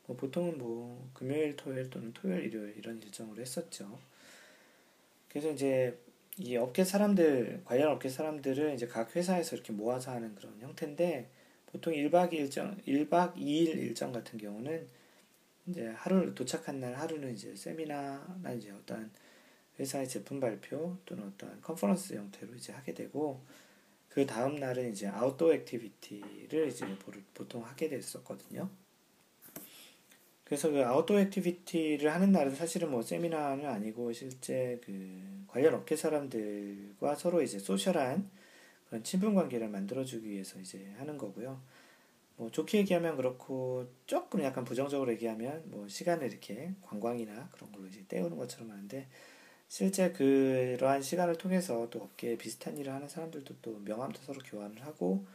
뭐 0.06 0.16
보통은 0.16 0.56
뭐 0.56 1.10
금요일, 1.12 1.56
토요일 1.56 1.90
또는 1.90 2.14
토요일, 2.14 2.46
일요일 2.46 2.74
이런 2.78 3.02
일정으로 3.02 3.38
했었죠. 3.42 3.98
그래서 5.28 5.50
이제 5.50 5.98
이 6.38 6.56
업계 6.56 6.84
사람들, 6.84 7.62
관련 7.64 7.92
업계 7.92 8.08
사람들을 8.10 8.74
이제 8.74 8.86
각 8.86 9.16
회사에서 9.16 9.56
이렇게 9.56 9.72
모아서 9.72 10.10
하는 10.12 10.34
그런 10.34 10.60
형태인데, 10.60 11.30
보통 11.66 11.94
1박 11.94 12.30
2일 12.30 12.34
일정, 12.34 12.76
1박 12.86 13.36
2일 13.36 13.68
일정 13.78 14.12
같은 14.12 14.38
경우는 14.38 14.86
이제 15.66 15.86
하루, 15.96 16.34
도착한 16.34 16.78
날 16.80 16.94
하루는 16.94 17.32
이제 17.32 17.56
세미나나 17.56 18.52
이제 18.52 18.70
어떤 18.70 19.10
회사의 19.78 20.08
제품 20.08 20.38
발표 20.40 20.98
또는 21.06 21.24
어떤 21.24 21.60
컨퍼런스 21.62 22.14
형태로 22.14 22.54
이제 22.54 22.72
하게 22.72 22.92
되고, 22.92 23.42
그 24.08 24.26
다음 24.26 24.56
날은 24.56 24.92
이제 24.92 25.06
outdoor 25.08 25.54
activity를 25.54 26.68
이제 26.68 26.86
보통 27.34 27.64
하게 27.64 27.88
됐었거든요. 27.88 28.70
그래서 30.46 30.70
그 30.70 30.84
outdoor 30.84 31.18
activity를 31.22 32.14
하는 32.14 32.30
날은 32.30 32.54
사실은 32.54 32.90
뭐 32.90 33.02
세미나는 33.02 33.66
아니고 33.66 34.12
실제 34.12 34.80
그 34.84 35.44
관련 35.48 35.74
업계 35.74 35.96
사람들과 35.96 37.16
서로 37.16 37.42
이제 37.42 37.58
social한 37.58 38.30
그런 38.88 39.02
친분 39.02 39.34
관계를 39.34 39.68
만들어주기 39.68 40.28
위해서 40.28 40.60
이제 40.60 40.94
하는 40.98 41.18
거고요. 41.18 41.60
뭐 42.36 42.48
좋게 42.50 42.78
얘기하면 42.78 43.16
그렇고 43.16 43.88
조금 44.06 44.40
약간 44.42 44.64
부정적으로 44.64 45.10
얘기하면 45.12 45.64
뭐 45.66 45.88
시간을 45.88 46.30
이렇게 46.30 46.72
관광이나 46.82 47.48
그런 47.50 47.72
걸로 47.72 47.88
이제 47.88 48.04
때우는 48.06 48.36
것처럼 48.36 48.70
하는데 48.70 49.08
실제 49.66 50.12
그러한 50.12 51.02
시간을 51.02 51.38
통해서 51.38 51.90
또 51.90 52.02
업계에 52.02 52.38
비슷한 52.38 52.78
일을 52.78 52.92
하는 52.92 53.08
사람들도 53.08 53.56
또 53.62 53.80
명함도 53.80 54.20
서로 54.22 54.38
교환을 54.44 54.84
하고 54.84 55.26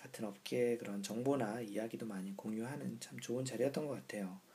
같은 0.00 0.24
업계의 0.24 0.78
그런 0.78 1.02
정보나 1.02 1.60
이야기도 1.60 2.06
많이 2.06 2.34
공유하는 2.34 2.98
참 3.00 3.20
좋은 3.20 3.44
자리였던 3.44 3.86
것 3.86 3.94
같아요. 3.94 4.45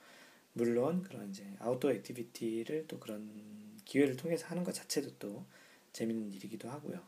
물론 0.53 1.01
그런 1.03 1.29
이제 1.29 1.45
outdoor 1.59 1.91
activity를 1.93 2.85
또 2.87 2.99
그런 2.99 3.29
기회를 3.85 4.15
통해서 4.17 4.45
하는 4.47 4.63
것 4.63 4.73
자체도 4.73 5.11
또 5.19 5.45
재밌는 5.93 6.31
일이기도 6.33 6.69
하고요. 6.69 6.99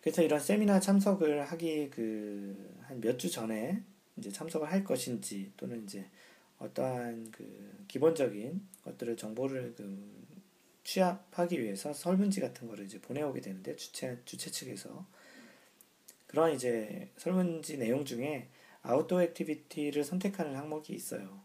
그래서 0.00 0.22
이런 0.22 0.40
세미나 0.40 0.80
참석을 0.80 1.44
하기 1.50 1.90
그 1.90 2.56
한 2.88 3.00
몇 3.00 3.18
주 3.18 3.30
전에 3.30 3.82
이제 4.16 4.30
참석을 4.30 4.70
할 4.70 4.82
것인지 4.84 5.52
또는 5.56 5.84
이제 5.84 6.06
어떠한 6.58 7.30
그 7.30 7.84
기본적인 7.88 8.60
것들을 8.84 9.16
정보를 9.16 9.74
그 9.76 10.20
취합하기 10.84 11.60
위해서 11.62 11.92
설문지 11.92 12.40
같은 12.40 12.66
거를 12.68 12.84
이제 12.86 13.00
보내오게 13.00 13.40
되는데 13.40 13.76
주최 13.76 14.18
주최 14.24 14.50
측에서 14.50 15.06
그런 16.26 16.52
이제 16.54 17.10
설문지 17.16 17.78
내용 17.78 18.04
중에 18.04 18.48
outdoor 18.82 19.22
activity를 19.22 20.04
선택하는 20.04 20.56
항목이 20.56 20.92
있어요. 20.94 21.40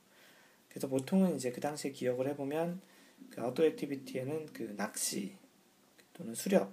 그래서 0.76 0.90
보통은 0.90 1.38
이제 1.38 1.54
그 1.54 1.62
당시에 1.62 1.94
기억을 1.94 2.28
해보면 2.28 2.82
그 3.30 3.40
outdoor 3.40 3.66
activity에는 3.66 4.48
그 4.48 4.74
낚시 4.76 5.38
또는 6.12 6.36
수렵, 6.36 6.70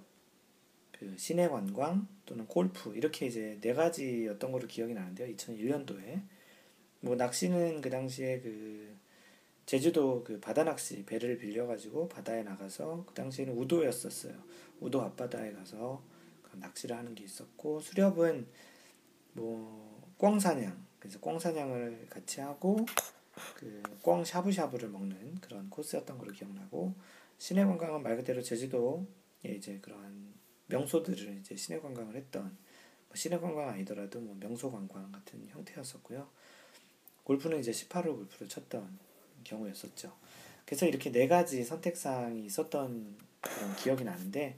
그 0.91 1.15
시내 1.17 1.47
관광 1.47 2.09
또는 2.25 2.45
골프 2.45 2.93
이렇게 2.97 3.27
이제 3.27 3.57
네 3.61 3.73
가지였던 3.73 4.51
걸로 4.51 4.67
기억이 4.67 4.93
나는데요. 4.93 5.33
2001년도에 5.33 6.21
뭐 6.99 7.15
낚시는 7.15 7.79
그 7.79 7.89
당시에 7.89 8.41
그 8.41 8.93
제주도 9.65 10.21
그 10.25 10.37
바다 10.41 10.65
낚시 10.65 11.05
배를 11.05 11.37
빌려가지고 11.37 12.09
바다에 12.09 12.43
나가서 12.43 13.05
그 13.07 13.13
당시에는 13.13 13.57
우도였었어요. 13.57 14.33
우도 14.81 15.01
앞바다에 15.01 15.53
가서 15.53 16.03
그 16.41 16.57
낚시를 16.57 16.97
하는 16.97 17.15
게 17.15 17.23
있었고 17.23 17.79
수렵은 17.79 18.47
뭐 19.31 20.13
꿩사냥 20.17 20.85
그래서 20.99 21.21
꿩사냥을 21.21 22.07
같이 22.09 22.41
하고 22.41 22.85
그꽝 23.55 24.25
샤브샤브를 24.25 24.89
먹는 24.89 25.35
그런 25.41 25.69
코스였던 25.69 26.17
걸로 26.17 26.31
기억나고 26.31 26.93
시내 27.37 27.63
관광은 27.65 28.03
말 28.03 28.15
그대로 28.17 28.41
제주도에 28.41 29.05
이제 29.43 29.79
그런 29.81 30.33
명소들을 30.67 31.37
이제 31.39 31.55
시내 31.55 31.79
관광을 31.79 32.15
했던 32.15 32.43
뭐 32.43 33.15
시내 33.15 33.37
관광 33.37 33.69
아니더라도 33.69 34.19
뭐 34.19 34.35
명소 34.39 34.71
관광 34.71 35.11
같은 35.11 35.45
형태였었고요. 35.49 36.27
골프는 37.23 37.59
이제 37.59 37.71
18홀 37.71 38.15
골프를 38.15 38.47
쳤던 38.47 38.97
경우였었죠. 39.43 40.15
그래서 40.65 40.85
이렇게 40.85 41.11
네 41.11 41.27
가지 41.27 41.63
선택 41.63 41.97
사항이 41.97 42.45
있었던 42.45 43.17
그런 43.41 43.75
기억이 43.75 44.03
나는데 44.03 44.57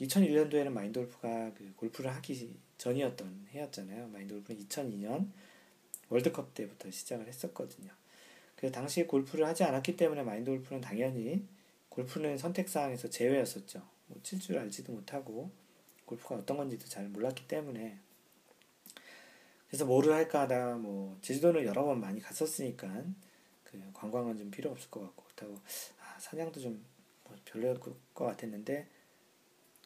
2001년도에는 0.00 0.70
마인드 0.70 0.98
골프가 0.98 1.52
그 1.54 1.72
골프를 1.76 2.14
하기 2.16 2.56
전이었던 2.78 3.48
해였잖아요. 3.52 4.08
마인드 4.08 4.34
골프는 4.34 4.66
2002년 4.66 5.30
월드컵 6.08 6.54
때부터 6.54 6.90
시작을 6.90 7.28
했었거든요. 7.28 7.99
그래서 8.60 8.74
당시 8.74 9.06
골프를 9.06 9.46
하지 9.46 9.64
않았기 9.64 9.96
때문에 9.96 10.22
마인드 10.22 10.50
골프는 10.50 10.82
당연히 10.82 11.46
골프는 11.88 12.36
선택사항에서 12.38 13.08
제외였었죠. 13.08 13.80
뭐 14.06 14.20
칠 14.22 14.38
줄 14.38 14.58
알지도 14.58 14.92
못하고 14.92 15.50
골프가 16.04 16.34
어떤 16.34 16.56
건지도 16.58 16.86
잘 16.86 17.08
몰랐기 17.08 17.48
때문에 17.48 17.98
그래서 19.68 19.86
뭐를 19.86 20.12
할까 20.12 20.42
하다가 20.42 20.76
뭐 20.76 21.16
제주도는 21.22 21.64
여러 21.64 21.84
번 21.84 22.00
많이 22.00 22.20
갔었으니까 22.20 23.04
그 23.64 23.80
관광은 23.94 24.36
좀 24.36 24.50
필요 24.50 24.70
없을 24.70 24.90
것 24.90 25.00
같고 25.00 25.24
그렇다고 25.24 25.58
아, 26.00 26.18
사냥도 26.18 26.60
좀 26.60 26.84
뭐 27.30 27.38
별로일 27.44 27.78
것 27.78 27.96
같았는데 28.14 28.88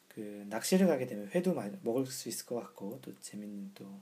그 0.08 0.46
낚시를 0.48 0.86
가게 0.86 1.06
되면 1.06 1.28
회도 1.28 1.54
먹을 1.82 2.06
수 2.06 2.28
있을 2.30 2.46
것 2.46 2.54
같고 2.56 3.00
또 3.02 3.12
재밌는 3.20 3.72
또 3.74 4.00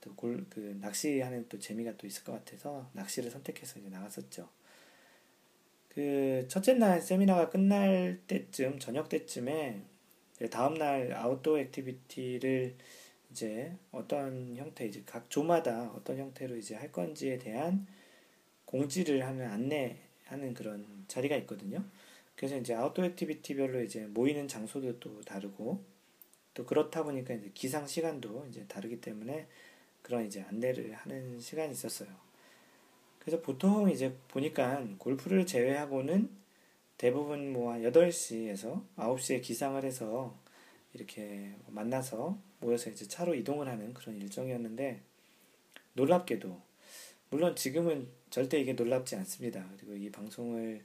또 0.00 0.14
골 0.14 0.46
그 0.50 0.78
낚시하는 0.80 1.48
또 1.48 1.58
재미가 1.58 1.96
또 1.96 2.06
있을 2.06 2.24
것 2.24 2.32
같아서 2.32 2.88
낚시를 2.92 3.30
선택해서 3.30 3.78
이제 3.80 3.88
나갔었죠. 3.88 4.48
그 5.88 6.46
첫째 6.48 6.74
날 6.74 7.00
세미나가 7.00 7.50
끝날 7.50 8.20
때쯤 8.26 8.78
저녁 8.78 9.08
때쯤에 9.08 9.82
다음 10.50 10.74
날 10.74 11.12
outdoor 11.12 11.58
activity를 11.58 12.76
이제 13.30 13.72
어떤 13.90 14.56
형태 14.56 14.86
이제 14.86 15.02
각 15.04 15.28
조마다 15.30 15.90
어떤 15.92 16.18
형태로 16.18 16.56
이제 16.56 16.74
할 16.76 16.92
건지에 16.92 17.38
대한 17.38 17.86
공지를 18.64 19.26
하는 19.26 19.46
안내하는 19.46 20.54
그런 20.54 20.86
자리가 21.08 21.36
있거든요. 21.38 21.84
그래서 22.36 22.56
이제 22.56 22.74
outdoor 22.74 23.06
activity별로 23.06 23.82
이제 23.82 24.06
모이는 24.06 24.46
장소도 24.46 25.00
또 25.00 25.20
다르고 25.22 25.82
또 26.54 26.64
그렇다 26.66 27.02
보니까 27.02 27.34
이제 27.34 27.50
기상 27.54 27.86
시간도 27.86 28.46
이제 28.48 28.64
다르기 28.68 29.00
때문에 29.00 29.48
그런 30.08 30.24
이제 30.24 30.40
안내를 30.40 30.94
하는 30.94 31.38
시간이 31.38 31.72
있었어요. 31.72 32.08
그래서 33.18 33.42
보통 33.42 33.90
이제 33.90 34.16
보니까 34.28 34.82
골프를 34.96 35.44
제외하고는 35.44 36.30
대부분 36.96 37.52
뭐 37.52 37.74
8시에서 37.74 38.82
9시에 38.96 39.42
기상을 39.42 39.84
해서 39.84 40.34
이렇게 40.94 41.54
만나서 41.66 42.38
모여서 42.60 42.88
이제 42.88 43.06
차로 43.06 43.34
이동을 43.34 43.68
하는 43.68 43.92
그런 43.92 44.16
일정이었는데 44.16 45.02
놀랍게도 45.92 46.58
물론 47.28 47.54
지금은 47.54 48.08
절대 48.30 48.58
이게 48.58 48.72
놀랍지 48.72 49.14
않습니다. 49.16 49.68
그리고 49.76 49.94
이 49.94 50.10
방송을 50.10 50.82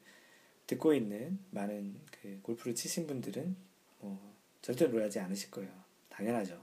듣고 0.68 0.94
있는 0.94 1.40
많은 1.52 1.96
그 2.12 2.40
골프를 2.44 2.76
치신 2.76 3.08
분들은 3.08 3.56
뭐 4.02 4.34
절대 4.62 4.86
놀라지 4.88 5.22
않으실 5.22 5.50
거예요. 5.50 5.72
당연하죠. 6.10 6.62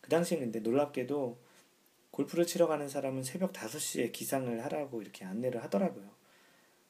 그 0.00 0.08
당시에 0.08 0.38
근데 0.38 0.60
놀랍게도 0.60 1.43
골프를 2.14 2.46
치러 2.46 2.68
가는 2.68 2.88
사람은 2.88 3.24
새벽 3.24 3.52
5시에 3.52 4.12
기상을 4.12 4.64
하라고 4.64 5.02
이렇게 5.02 5.24
안내를 5.24 5.64
하더라고요. 5.64 6.08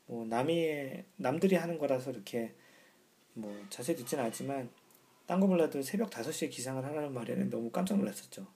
뭐 0.04 0.26
남이 0.26 1.02
남들이 1.16 1.56
하는 1.56 1.78
거라서 1.78 2.10
이렇게 2.10 2.52
뭐 3.32 3.50
자세히 3.70 3.96
듣지는 3.96 4.22
않지만 4.24 4.68
딴 5.24 5.40
거 5.40 5.46
몰라도 5.46 5.80
새벽 5.80 6.10
5시에 6.10 6.50
기상을 6.50 6.84
하라는 6.84 7.14
말에는 7.14 7.48
너무 7.48 7.70
깜짝 7.70 7.96
놀랐었죠. 7.96 8.46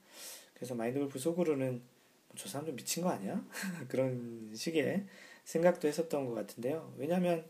그래서 0.52 0.74
마인드 0.74 0.98
골프 0.98 1.18
속으로는 1.18 1.81
뭐저 2.28 2.50
사람 2.50 2.66
좀 2.66 2.76
미친 2.76 3.02
거 3.02 3.09
아니야? 3.09 3.42
그런 3.88 4.52
식의 4.54 5.07
생각도 5.44 5.88
했었던 5.88 6.26
것 6.26 6.35
같은데요. 6.35 6.92
왜냐하면 6.98 7.46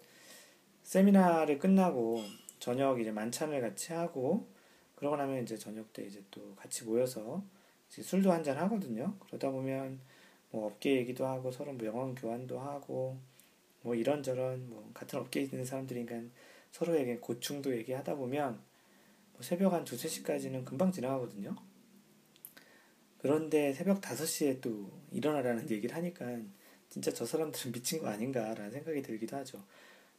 세미나를 0.85 1.59
끝나고 1.59 2.23
저녁 2.61 3.01
이제 3.01 3.11
만찬을 3.11 3.63
같이 3.63 3.93
하고 3.93 4.47
그러고 4.95 5.17
나면 5.17 5.43
이제 5.43 5.57
저녁 5.57 5.93
때 5.93 6.05
이제 6.05 6.23
또 6.31 6.55
같이 6.55 6.85
모여서 6.85 7.43
술도 7.89 8.33
한잔 8.33 8.57
하거든요. 8.59 9.17
그러다 9.21 9.51
보면 9.51 10.01
뭐 10.51 10.67
업계 10.67 10.97
얘기도 10.97 11.27
하고 11.27 11.51
서로 11.51 11.73
뭐 11.73 11.87
영원 11.87 12.15
교환도 12.15 12.59
하고 12.59 13.19
뭐 13.83 13.95
이런저런 13.95 14.69
뭐 14.69 14.91
같은 14.95 15.19
업계에 15.19 15.45
있는 15.45 15.65
사람들이니까 15.65 16.21
서로에게 16.73 17.19
고충도 17.19 17.77
얘기하다 17.77 18.17
보면 18.17 18.61
뭐 19.33 19.43
새벽 19.43 19.73
한 19.73 19.85
두세 19.85 20.09
시까지는 20.09 20.65
금방 20.65 20.93
지나가거든요. 20.93 21.57
그런데 23.19 23.73
새벽 23.73 24.01
다섯 24.01 24.27
시에또 24.27 24.91
일어나라는 25.11 25.69
얘기를 25.71 25.95
하니까 25.97 26.39
진짜 26.89 27.13
저 27.13 27.27
사람들은 27.27 27.73
미친 27.73 28.01
거 28.01 28.09
아닌가라는 28.09 28.71
생각이 28.71 29.03
들기도 29.03 29.37
하죠. 29.39 29.63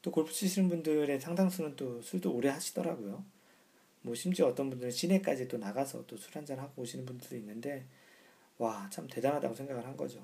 또 0.02 0.12
골프 0.12 0.32
치시는 0.32 0.70
분들의 0.70 1.20
상당수는 1.20 1.76
또 1.76 2.02
술도 2.02 2.34
오래 2.34 2.50
하시더라고요. 2.50 3.24
뭐 4.02 4.16
심지어 4.16 4.48
어떤 4.48 4.70
분들은 4.70 4.92
시내까지 4.92 5.48
또 5.48 5.58
나가서 5.58 6.06
또 6.08 6.18
술 6.18 6.36
한잔 6.38 6.60
하고 6.60 6.82
오시는 6.84 7.06
분들도 7.06 7.36
있는데 7.38 7.86
와 8.58 8.90
참 8.92 9.08
대단하다고 9.08 9.56
생각을 9.56 9.86
한 9.86 9.96
거죠. 9.98 10.22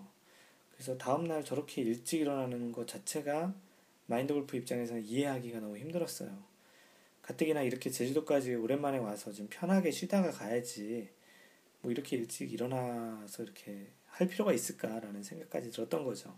그래서 0.74 0.98
다음날 0.98 1.44
저렇게 1.46 1.82
일찍 1.82 2.22
일어나는 2.22 2.72
것 2.72 2.88
자체가 2.88 3.54
마인드 4.08 4.34
골프 4.34 4.58
입장에서는 4.58 5.04
이해하기가 5.06 5.60
너무 5.62 5.78
힘들었어요. 5.78 6.44
가뜩이나 7.22 7.62
이렇게 7.64 7.90
제주도까지 7.90 8.56
오랜만에 8.56 8.98
와서 9.00 9.32
좀 9.32 9.48
편하게 9.50 9.92
쉬다가 9.92 10.32
가야지 10.32 11.10
뭐 11.82 11.92
이렇게 11.92 12.18
일찍 12.18 12.52
일어나서 12.54 13.44
이렇게 13.44 13.88
할 14.08 14.28
필요가 14.28 14.54
있을까라는 14.54 15.24
생각까지 15.24 15.72
들었던 15.72 16.04
거죠. 16.04 16.38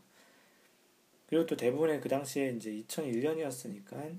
그리고 1.27 1.45
또 1.45 1.57
대부분의 1.57 1.99
그 2.01 2.09
당시에 2.09 2.51
이제 2.51 2.71
2001년이었으니까 2.87 4.17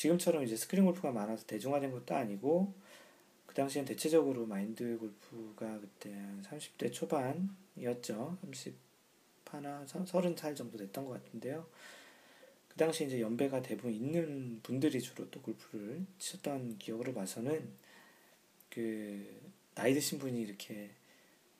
지금처럼 0.00 0.44
이제 0.44 0.56
스크린 0.56 0.86
골프가 0.86 1.12
많아서 1.12 1.44
대중화된 1.44 1.92
것도 1.92 2.14
아니고 2.14 2.72
그 3.44 3.54
당시엔 3.54 3.84
대체적으로 3.84 4.46
마인드 4.46 4.96
골프가 4.96 5.78
그때 5.78 6.10
한 6.14 6.42
30대 6.42 6.90
초반이었죠. 6.90 8.38
30 8.40 8.74
하나 9.44 9.84
30살 9.84 10.56
정도 10.56 10.78
됐던 10.78 11.04
것 11.04 11.22
같은데요. 11.22 11.66
그 12.68 12.76
당시 12.76 13.04
이제 13.04 13.20
연배가 13.20 13.60
대부분 13.60 13.92
있는 13.92 14.60
분들이 14.62 15.00
주로 15.02 15.28
또 15.30 15.42
골프를 15.42 16.06
치셨던 16.18 16.78
기억으로 16.78 17.12
봐서는 17.12 17.68
그 18.70 19.38
나이 19.74 19.92
드신 19.92 20.18
분이 20.18 20.40
이렇게 20.40 20.88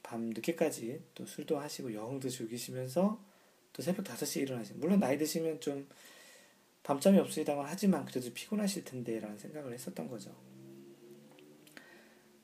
밤 0.02 0.30
늦게까지 0.30 1.02
또 1.14 1.26
술도 1.26 1.58
하시고 1.58 1.92
여행도 1.92 2.30
즐기시면서 2.30 3.22
또 3.74 3.82
새벽 3.82 4.06
5시에 4.06 4.42
일어나시는 4.42 4.80
물론 4.80 4.98
나이 4.98 5.18
드시면 5.18 5.60
좀 5.60 5.86
밤잠이 6.82 7.18
없으시다고 7.18 7.62
하지만 7.62 8.04
그래도 8.04 8.32
피곤하실 8.32 8.84
텐데 8.84 9.20
라는 9.20 9.38
생각을 9.38 9.72
했었던 9.72 10.08
거죠. 10.08 10.34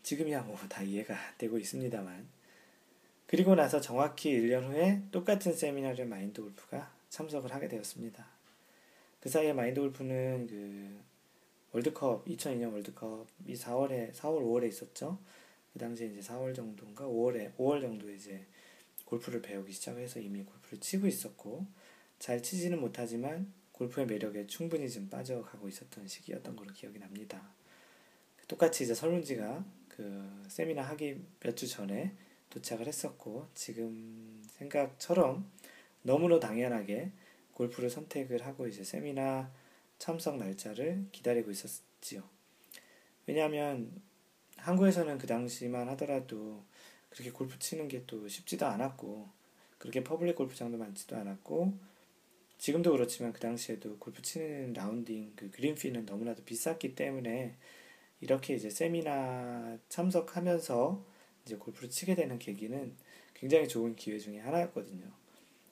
지금이야 0.03 0.43
뭐 0.43 0.57
다 0.69 0.83
이해가 0.83 1.17
되고 1.39 1.59
있습니다만 1.59 2.29
그리고 3.27 3.55
나서 3.55 3.81
정확히 3.81 4.31
1년 4.33 4.65
후에 4.69 5.03
똑같은 5.11 5.53
세미나를 5.53 6.07
마인드 6.07 6.41
골프가 6.41 6.93
참석을 7.11 7.53
하게 7.53 7.67
되었습니다. 7.69 8.25
그 9.21 9.29
사이에 9.29 9.53
마인드 9.53 9.81
골프는 9.81 10.47
그 10.47 11.01
월드컵 11.73 12.25
2002년 12.27 12.73
월드컵이 12.73 13.55
4월에 13.55 14.13
4월 14.13 14.43
5월에 14.43 14.69
있었죠. 14.69 15.19
그 15.73 15.79
당시에 15.81 16.07
이제 16.09 16.21
4월 16.21 16.55
정도인가 16.55 17.05
5월에 17.05 17.57
5월 17.57 17.81
정도에 17.81 18.15
이제 18.15 18.47
골프를 19.05 19.43
배우기 19.43 19.73
시작해서 19.73 20.21
이미 20.21 20.45
골프를 20.45 20.79
치고 20.81 21.07
있었고 21.07 21.67
잘 22.19 22.43
치지는 22.43 22.81
못하지만 22.81 23.53
골프의 23.77 24.07
매력에 24.07 24.47
충분히 24.47 24.91
좀 24.91 25.09
빠져가고 25.11 25.69
있었던 25.69 26.09
시기였던 26.09 26.57
걸로 26.57 26.73
기억이 26.73 26.99
납니다. 26.99 27.43
똑같이 28.49 28.85
이제 28.85 28.95
설문지가 28.95 29.65
그 29.89 30.45
세미나 30.49 30.83
하기 30.83 31.23
몇 31.41 31.55
주 31.57 31.69
전에 31.69 32.15
도착을 32.51 32.87
했었고 32.87 33.49
지금 33.55 34.43
생각처럼 34.53 35.51
너무나 36.03 36.41
당연하게 36.41 37.11
골프를 37.53 37.91
선택을 37.91 38.47
하고 38.47 38.67
이제 38.67 38.83
세미나 38.83 39.53
참석 39.99 40.39
날짜를 40.39 41.07
기다리고 41.13 41.51
있었지요. 41.51 42.23
왜냐하면 43.27 43.91
한국에서는 44.57 45.19
그 45.19 45.27
당시만 45.27 45.89
하더라도 45.91 46.65
그렇게 47.11 47.31
골프 47.31 47.59
치는 47.59 47.89
게 47.89 48.05
또 48.07 48.27
쉽지도 48.29 48.67
않았고 48.67 49.29
그렇게 49.79 50.03
public 50.03 50.37
골프장도 50.37 50.79
많지도 50.79 51.17
않았고 51.17 51.75
지금도 52.59 52.93
그렇지만 52.93 53.33
그 53.33 53.41
당시에도 53.41 53.99
골프 53.99 54.23
치는 54.23 54.73
라운딩 54.73 55.33
그 55.37 55.51
그린피는 55.51 56.07
너무나도 56.07 56.45
비쌌기 56.45 56.95
때문에 56.95 57.57
이렇게 58.21 58.55
이제 58.55 58.71
세미나 58.71 59.79
참석하면서 59.89 61.05
이제 61.45 61.57
골프를 61.57 61.91
치게 61.91 62.15
되는 62.15 62.39
계기는 62.39 62.97
굉장히 63.35 63.69
좋은 63.69 63.95
기회 63.95 64.19
중에 64.19 64.39
하나였거든요. 64.39 65.05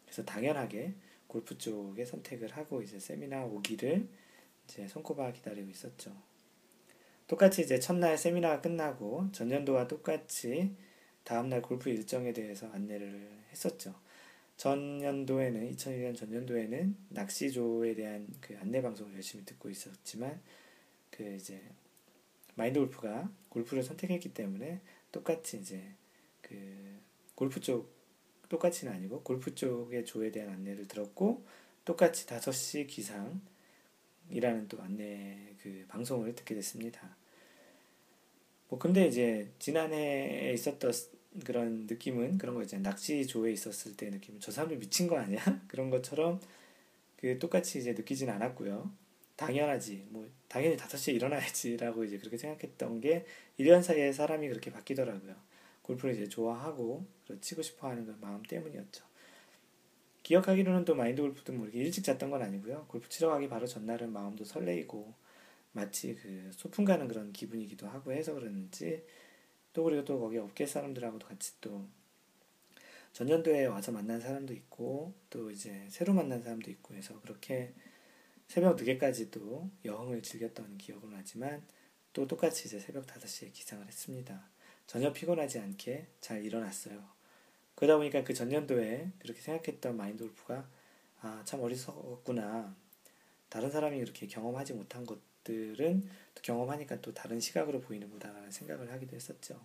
그래서 0.04 0.24
당연하게 0.24 0.94
골프 1.26 1.56
쪽에 1.56 2.04
선택을 2.04 2.52
하고 2.52 2.82
이제 2.82 3.00
세미나 3.00 3.44
오기를 3.46 4.06
이제 4.64 4.86
손꼽아 4.86 5.32
기다리고 5.32 5.70
있었죠. 5.70 6.14
똑같이 7.26 7.62
이제 7.62 7.80
첫날 7.80 8.18
세미나가 8.18 8.60
끝나고 8.60 9.32
전년도와 9.32 9.88
똑같이 9.88 10.76
다음날 11.24 11.62
골프 11.62 11.88
일정에 11.88 12.32
대해서 12.32 12.68
안내를 12.70 13.44
했었죠. 13.50 13.94
전년도에는 14.56 15.70
2001년 15.72 16.16
전년도에는 16.16 16.96
낚시조에 17.10 17.94
대한 17.94 18.28
그 18.40 18.56
안내 18.58 18.80
방송을 18.80 19.14
열심히 19.14 19.44
듣고 19.44 19.68
있었지만 19.68 20.40
그 21.10 21.34
이제 21.34 21.60
마인드 22.54 22.78
골프가 22.78 23.30
골프를 23.48 23.82
선택했기 23.82 24.32
때문에 24.32 24.80
똑같이 25.10 25.58
이제 25.58 25.82
그 26.40 27.00
골프 27.34 27.60
쪽 27.60 27.92
똑같이는 28.48 28.92
아니고 28.92 29.22
골프 29.22 29.54
쪽의 29.54 30.04
조에 30.04 30.30
대한 30.30 30.50
안내를 30.50 30.86
들었고 30.86 31.44
똑같이 31.84 32.26
5시 32.26 32.86
기상이라는 32.86 34.68
또 34.68 34.80
안내 34.80 35.54
그 35.62 35.84
방송을 35.88 36.34
듣게 36.34 36.54
됐습니다. 36.54 37.16
뭐 38.68 38.78
근데 38.78 39.06
이제 39.06 39.50
지난해에 39.58 40.52
있었던 40.52 40.92
그런 41.44 41.86
느낌은 41.88 42.38
그런 42.38 42.54
거 42.54 42.62
있잖아요. 42.62 42.84
낚시 42.84 43.26
조에 43.26 43.52
있었을 43.52 43.96
때 43.96 44.10
느낌은 44.10 44.40
저 44.40 44.52
사람들 44.52 44.78
미친 44.78 45.08
거 45.08 45.18
아니야? 45.18 45.40
그런 45.66 45.90
것처럼 45.90 46.40
그 47.16 47.38
똑같이 47.38 47.78
이제 47.78 47.92
느끼진 47.92 48.30
않았고요. 48.30 48.90
당연하지. 49.36 50.06
뭐 50.10 50.28
당연히 50.46 50.76
5시에 50.76 51.14
일어나야지라고 51.14 52.04
이제 52.04 52.18
그렇게 52.18 52.36
생각했던 52.36 53.00
게 53.00 53.26
1년 53.58 53.82
사이에 53.82 54.12
사람이 54.12 54.48
그렇게 54.48 54.70
바뀌더라고요. 54.70 55.34
골프를 55.82 56.14
이제 56.14 56.28
좋아하고 56.28 57.04
치고 57.40 57.62
싶어 57.62 57.88
하는 57.88 58.06
그 58.06 58.16
마음 58.20 58.42
때문이었죠. 58.42 59.04
기억하기로는 60.22 60.84
또 60.84 60.94
마인드 60.94 61.20
골프도 61.20 61.52
뭐 61.52 61.66
이렇게 61.66 61.80
일찍 61.80 62.04
잤던 62.04 62.30
건 62.30 62.42
아니고요. 62.42 62.86
골프 62.88 63.08
치러 63.08 63.28
가기 63.28 63.48
바로 63.48 63.66
전날은 63.66 64.12
마음도 64.12 64.44
설레이고 64.44 65.12
마치 65.72 66.14
그 66.14 66.50
소풍 66.52 66.84
가는 66.84 67.06
그런 67.08 67.32
기분이기도 67.32 67.86
하고 67.88 68.12
해서 68.12 68.32
그런지 68.32 69.02
또 69.74 69.84
그리고 69.84 70.04
또 70.04 70.18
거기 70.18 70.38
업계 70.38 70.64
사람들하고도 70.64 71.26
같이 71.26 71.60
또 71.60 71.86
전년도에 73.12 73.66
와서 73.66 73.92
만난 73.92 74.20
사람도 74.20 74.54
있고 74.54 75.12
또 75.28 75.50
이제 75.50 75.86
새로 75.90 76.14
만난 76.14 76.42
사람도 76.42 76.70
있고 76.70 76.94
해서 76.94 77.20
그렇게 77.20 77.74
새벽 78.46 78.76
늦게까지도 78.76 79.70
여행을 79.84 80.22
즐겼던 80.22 80.78
기억은 80.78 81.10
나지만 81.10 81.62
또 82.12 82.26
똑같이 82.26 82.66
이제 82.68 82.78
새벽 82.78 83.06
5시에 83.06 83.52
기상을 83.52 83.86
했습니다. 83.86 84.48
전혀 84.86 85.12
피곤하지 85.12 85.58
않게 85.58 86.06
잘 86.20 86.44
일어났어요. 86.44 87.04
그러다 87.74 87.96
보니까 87.96 88.22
그 88.22 88.32
전년도에 88.32 89.12
그렇게 89.18 89.40
생각했던 89.40 89.96
마인드 89.96 90.24
골프가 90.24 90.68
아, 91.20 91.42
참 91.44 91.60
어리석었구나. 91.60 92.76
다른 93.48 93.70
사람이 93.70 93.98
이렇게 93.98 94.26
경험하지 94.26 94.74
못한 94.74 95.04
것 95.06 95.18
들은 95.44 96.02
또 96.34 96.42
경험하니까 96.42 97.00
또 97.00 97.14
다른 97.14 97.38
시각으로 97.40 97.80
보이는구나라는 97.80 98.50
생각을 98.50 98.90
하기도 98.92 99.14
했었죠. 99.14 99.60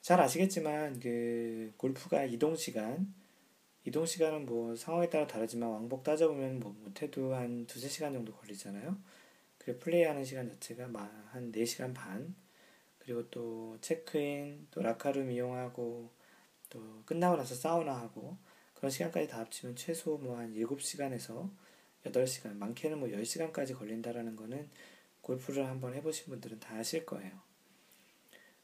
잘 0.00 0.20
아시겠지만 0.20 1.00
그 1.00 1.72
골프가 1.76 2.24
이동 2.24 2.56
시간 2.56 3.12
이동 3.84 4.04
시간은 4.06 4.46
뭐 4.46 4.74
상황에 4.76 5.08
따라 5.08 5.26
다르지만 5.26 5.70
왕복 5.70 6.02
따져보면 6.02 6.60
뭐 6.60 6.74
못해도 6.84 7.34
한 7.34 7.66
두세 7.66 7.88
시간 7.88 8.12
정도 8.12 8.32
걸리잖아요. 8.32 8.96
그리고 9.58 9.78
플레이하는 9.80 10.24
시간 10.24 10.48
자체가 10.48 10.88
한 11.30 11.52
4시간 11.52 11.94
반 11.94 12.34
그리고 12.98 13.28
또 13.30 13.78
체크인 13.80 14.66
또 14.70 14.82
라카룸 14.82 15.30
이용하고 15.30 16.10
또 16.70 17.02
끝나고 17.06 17.36
나서 17.36 17.54
사우나 17.54 17.98
하고 17.98 18.36
그런 18.74 18.90
시간까지 18.90 19.28
다 19.28 19.40
합치면 19.40 19.76
최소 19.76 20.18
뭐 20.18 20.36
한 20.36 20.54
7시간에서 20.54 21.50
8시간 22.04 22.56
많게는 22.56 22.98
뭐 22.98 23.08
10시간까지 23.08 23.76
걸린다라는 23.76 24.36
거는 24.36 24.68
골프를 25.20 25.66
한번 25.66 25.94
해보신 25.94 26.26
분들은 26.26 26.60
다 26.60 26.76
아실 26.76 27.04
거예요. 27.04 27.32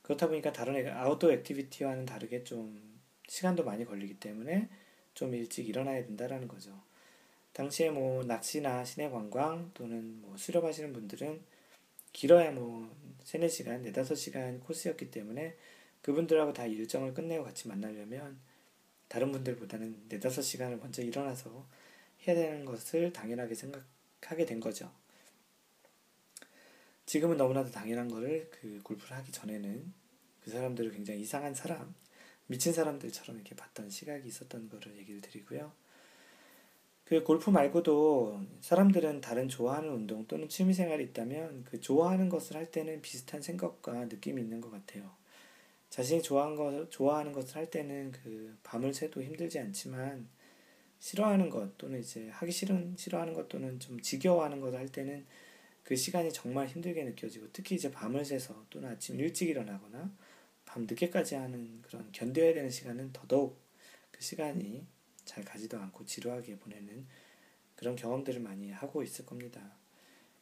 그렇다 0.02 0.28
보니까 0.28 0.52
다른 0.52 0.86
아웃도어 0.86 1.32
액티비티와는 1.32 2.06
다르게 2.06 2.44
좀 2.44 3.00
시간도 3.28 3.64
많이 3.64 3.84
걸리기 3.84 4.20
때문에 4.20 4.68
좀 5.14 5.34
일찍 5.34 5.68
일어나야 5.68 6.04
된다라는 6.04 6.48
거죠. 6.48 6.82
당시에 7.52 7.90
뭐 7.90 8.24
낚시나 8.24 8.84
시내 8.84 9.08
관광 9.08 9.70
또는 9.74 10.20
뭐 10.20 10.36
수렵하시는 10.36 10.92
분들은 10.92 11.40
길어야 12.12 12.50
뭐 12.50 12.94
3, 13.22 13.40
4시간, 13.42 13.84
4, 13.84 14.02
5시간 14.02 14.60
코스였기 14.60 15.10
때문에 15.10 15.56
그분들하고 16.02 16.52
다 16.52 16.66
일정을 16.66 17.14
끝내고 17.14 17.44
같이 17.44 17.68
만나려면 17.68 18.38
다른 19.08 19.32
분들보다는 19.32 20.08
4, 20.10 20.18
5시간을 20.18 20.80
먼저 20.80 21.02
일어나서 21.02 21.66
해야 22.26 22.34
되는 22.34 22.64
것을 22.64 23.12
당연하게 23.12 23.54
생각하게 23.54 24.46
된 24.46 24.60
거죠. 24.60 24.90
지금은 27.06 27.36
너무나도 27.36 27.70
당연한 27.70 28.08
거를 28.08 28.48
그 28.50 28.80
골프를 28.82 29.16
하기 29.18 29.30
전에는 29.30 29.92
그 30.40 30.50
사람들을 30.50 30.90
굉장히 30.92 31.20
이상한 31.20 31.54
사람, 31.54 31.94
미친 32.46 32.72
사람들처럼 32.72 33.36
이렇게 33.36 33.54
봤던 33.54 33.90
시각이 33.90 34.26
있었던 34.26 34.68
거를 34.68 34.96
얘기를 34.98 35.20
드리고요. 35.20 35.72
그 37.04 37.22
골프 37.22 37.50
말고도 37.50 38.40
사람들은 38.62 39.20
다른 39.20 39.48
좋아하는 39.48 39.90
운동 39.90 40.26
또는 40.26 40.48
취미 40.48 40.72
생활이 40.72 41.04
있다면 41.04 41.64
그 41.64 41.80
좋아하는 41.80 42.30
것을 42.30 42.56
할 42.56 42.70
때는 42.70 43.02
비슷한 43.02 43.42
생각과 43.42 44.06
느낌이 44.06 44.40
있는 44.40 44.60
것 44.62 44.70
같아요. 44.70 45.10
자신이 45.90 46.22
좋아하는, 46.22 46.56
것, 46.56 46.90
좋아하는 46.90 47.32
것을 47.32 47.56
할 47.56 47.70
때는 47.70 48.12
그 48.12 48.56
밤을 48.62 48.94
새도 48.94 49.22
힘들지 49.22 49.58
않지만 49.58 50.28
싫어하는 51.04 51.50
것 51.50 51.76
또는 51.76 52.00
이제 52.00 52.30
하기 52.30 52.50
싫은 52.50 52.94
싫어하는 52.96 53.34
것 53.34 53.46
또는 53.50 53.78
좀 53.78 54.00
지겨워하는 54.00 54.58
것을 54.62 54.78
할 54.78 54.88
때는 54.88 55.26
그 55.82 55.94
시간이 55.94 56.32
정말 56.32 56.66
힘들게 56.66 57.04
느껴지고 57.04 57.46
특히 57.52 57.74
이제 57.74 57.90
밤을 57.90 58.24
새서 58.24 58.64
또는 58.70 58.88
아침 58.88 59.20
일찍 59.20 59.50
일어나거나 59.50 60.10
밤 60.64 60.86
늦게까지 60.86 61.34
하는 61.34 61.82
그런 61.82 62.10
견뎌야 62.10 62.54
되는 62.54 62.70
시간은 62.70 63.12
더더욱 63.12 63.60
그 64.10 64.22
시간이 64.22 64.86
잘 65.26 65.44
가지도 65.44 65.78
않고 65.78 66.06
지루하게 66.06 66.56
보내는 66.56 67.04
그런 67.76 67.96
경험들을 67.96 68.40
많이 68.40 68.70
하고 68.70 69.02
있을 69.02 69.26
겁니다. 69.26 69.60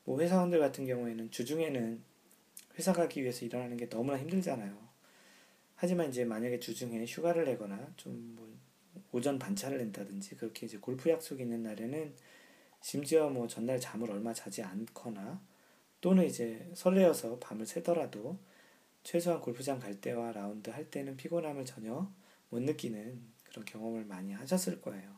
뭐 0.05 0.21
회사원들 0.21 0.61
같은 0.61 0.87
경우에는 0.87 1.33
주중에는 1.33 2.01
회사 2.79 2.93
가기 2.93 3.21
위해서 3.23 3.45
일어나는 3.45 3.77
게 3.77 3.89
너무나 3.89 4.17
힘들잖아요. 4.17 4.79
하지만 5.75 6.09
이제 6.09 6.25
만약에 6.25 6.61
주중에 6.61 7.05
휴가를 7.05 7.47
내거나 7.47 7.93
좀 7.97 8.37
뭐 8.37 8.62
오전 9.13 9.39
반차를 9.39 9.79
낸다든지 9.79 10.37
그렇게 10.37 10.67
이제 10.67 10.79
골프 10.79 11.11
약속이 11.11 11.43
있는 11.43 11.63
날에는 11.63 12.15
심지어 12.81 13.29
뭐 13.29 13.47
전날 13.47 13.79
잠을 13.79 14.11
얼마 14.11 14.33
자지 14.33 14.63
않거나 14.63 15.41
또는 16.01 16.25
이제 16.25 16.69
설레어서 16.75 17.39
밤을 17.39 17.67
새더라도 17.67 18.39
최소한 19.05 19.41
골프장 19.41 19.79
갈 19.79 20.01
때와 20.01 20.33
라운드 20.33 20.71
할 20.71 20.91
때는 20.91 21.17
피곤함을 21.17 21.65
전혀 21.65 22.11
못 22.51 22.61
느끼는 22.61 23.21
그런 23.45 23.65
경험을 23.65 24.05
많이 24.05 24.33
하셨을 24.33 24.81
거예요. 24.81 25.17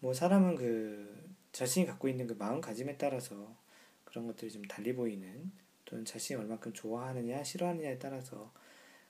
뭐 0.00 0.14
사람은 0.14 0.56
그 0.56 1.30
자신이 1.52 1.86
갖고 1.86 2.08
있는 2.08 2.26
그 2.26 2.34
마음가짐에 2.34 2.96
따라서 2.96 3.56
그런 4.04 4.26
것들이 4.26 4.50
좀 4.50 4.62
달리 4.62 4.94
보이는 4.94 5.52
또는 5.84 6.04
자신이 6.04 6.38
얼마큼 6.40 6.72
좋아하느냐 6.72 7.44
싫어하느냐에 7.44 7.98
따라서 7.98 8.52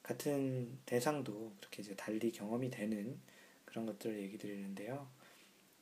같은 0.02 0.78
대상도 0.84 1.54
그렇게 1.60 1.82
이제 1.82 1.94
달리 1.94 2.32
경험이 2.32 2.70
되는 2.70 3.20
그런 3.72 3.86
것들을 3.86 4.20
얘기 4.20 4.38
드리는데요. 4.38 5.08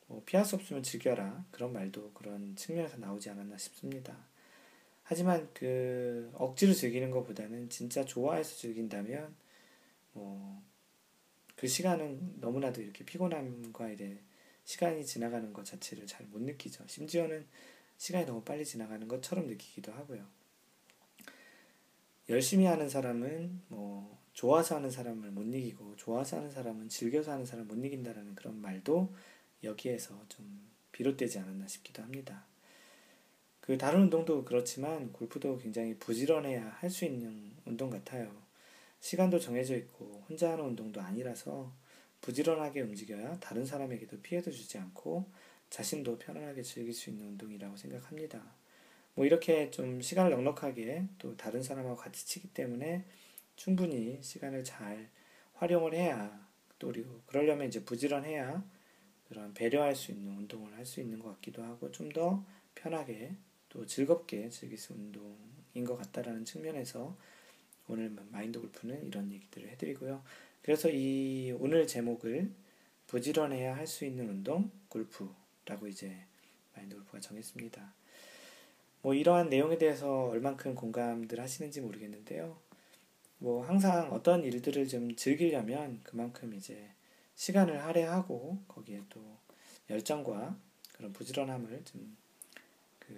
뭐 0.07 0.22
피할 0.24 0.47
수 0.47 0.57
없으면 0.57 0.82
즐겨라 0.82 1.45
그런 1.51 1.72
말도 1.72 2.12
그런 2.14 2.57
측면에서 2.57 2.97
나오지 2.97 3.28
않았나 3.30 3.59
싶습니다. 3.59 4.16
하지만 5.03 5.49
그 5.53 6.30
억지로 6.34 6.72
즐기는 6.72 7.11
것보다는 7.11 7.68
진짜 7.68 8.05
좋아해서 8.05 8.57
즐긴다면 8.57 9.34
뭐 10.14 10.70
그 11.61 11.66
시간은 11.68 12.41
너무나도 12.41 12.80
이렇게 12.80 13.05
피곤함과 13.05 13.91
이래 13.91 14.16
시간이 14.64 15.05
지나가는 15.05 15.53
것 15.53 15.66
자체를 15.66 16.07
잘 16.07 16.26
못 16.28 16.41
느끼죠. 16.41 16.82
심지어는 16.86 17.47
시간이 17.99 18.24
너무 18.24 18.43
빨리 18.43 18.64
지나가는 18.64 19.07
것처럼 19.07 19.47
느끼기도 19.47 19.93
하고요. 19.93 20.24
열심히 22.30 22.64
하는 22.64 22.88
사람은 22.88 23.61
뭐 23.68 24.18
좋아서 24.33 24.76
하는 24.76 24.91
사람을 24.91 25.31
못 25.31 25.43
이기고 25.55 25.97
좋아서 25.97 26.39
하는 26.39 26.51
사람은 26.51 26.89
즐겨서 26.89 27.33
하는 27.33 27.45
사람을 27.45 27.74
못 27.74 27.85
이긴다라는 27.85 28.35
그런 28.35 28.61
말도 28.61 29.14
여기에서 29.64 30.24
좀 30.28 30.68
비롯되지 30.93 31.39
않았나 31.41 31.66
싶기도 31.66 32.03
합니다. 32.03 32.45
그 33.61 33.76
다른 33.78 34.03
운동도 34.03 34.45
그렇지만 34.45 35.12
골프도 35.12 35.59
굉장히 35.59 35.97
부지런해야 35.99 36.76
할 36.81 36.91
수 36.91 37.05
있는 37.05 37.53
운동 37.64 37.91
같아요. 37.91 38.35
시간도 39.01 39.39
정해져 39.39 39.76
있고 39.76 40.24
혼자 40.28 40.53
하는 40.53 40.64
운동도 40.64 41.01
아니라서 41.01 41.72
부지런하게 42.20 42.83
움직여야 42.83 43.39
다른 43.41 43.64
사람에게도 43.64 44.20
피해도 44.22 44.51
주지 44.51 44.78
않고 44.78 45.26
자신도 45.70 46.18
편안하게 46.18 46.62
즐길 46.62 46.93
수 46.93 47.11
있는 47.11 47.26
운동이라고 47.28 47.76
생각합니다. 47.76 48.43
뭐 49.14 49.24
이렇게 49.24 49.70
좀 49.70 50.01
시간을 50.01 50.31
넉넉하게 50.33 51.05
또 51.18 51.37
다른 51.37 51.62
사람하고 51.62 51.97
같이 51.97 52.26
치기 52.26 52.49
때문에 52.49 53.05
충분히 53.61 54.19
시간을 54.23 54.65
잘 54.65 55.11
활용을 55.53 55.93
해야 55.93 56.49
또 56.79 56.87
그리고 56.89 57.21
그러려면 57.27 57.69
이제 57.69 57.85
부지런해야 57.85 58.65
그런 59.29 59.53
배려할 59.53 59.95
수 59.95 60.13
있는 60.13 60.35
운동을 60.35 60.73
할 60.73 60.87
수 60.87 60.99
있는 61.03 61.19
것 61.19 61.29
같기도 61.35 61.63
하고 61.63 61.93
좀 61.93 62.11
더 62.11 62.43
편하게 62.75 63.37
또 63.69 63.85
즐겁게 63.85 64.49
즐길 64.49 64.79
수 64.79 64.95
있는 64.95 65.09
운동인 65.09 65.85
것 65.85 65.99
같다라는 65.99 66.47
측면에서 66.47 67.15
오늘 67.87 68.09
마인드 68.31 68.59
골프는 68.59 69.05
이런 69.07 69.31
얘기들을 69.31 69.69
해드리고요. 69.69 70.25
그래서 70.63 70.89
이 70.89 71.55
오늘 71.61 71.87
제목을 71.87 72.51
부지런해야 73.09 73.77
할 73.77 73.87
수 73.87 74.07
있는 74.07 74.31
운동 74.31 74.71
골프라고 74.89 75.87
이제 75.87 76.17
마인드 76.75 76.97
골프가 76.97 77.21
정했습니다. 77.21 77.93
뭐 79.03 79.13
이러한 79.13 79.51
내용에 79.51 79.77
대해서 79.77 80.29
얼만큼 80.29 80.75
공감들 80.75 81.39
하시는지 81.39 81.83
모르겠는데요. 81.83 82.70
뭐 83.41 83.64
항상 83.66 84.12
어떤 84.12 84.45
일들을 84.45 84.86
좀 84.88 85.16
즐기려면 85.16 86.01
그만큼 86.05 86.55
이제 86.55 86.91
시간을 87.36 87.82
할애하고 87.84 88.62
거기에 88.68 89.03
또 89.11 89.20
열정과 89.91 90.57
그런 90.95 91.12
부지런함을 91.12 91.84
좀 91.84 92.16
그 93.01 93.14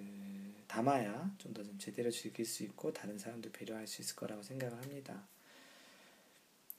담아야 0.69 1.35
좀 1.39 1.53
더 1.53 1.63
좀 1.65 1.77
제대로 1.79 2.11
즐길 2.11 2.47
수 2.47 2.63
있고 2.65 2.93
다른 2.95 3.19
사람도 3.19 3.53
배려할 3.53 3.87
수 3.87 4.01
있을 4.01 4.17
거라고 4.17 4.43
생각을 4.43 4.79
합니다. 4.79 5.27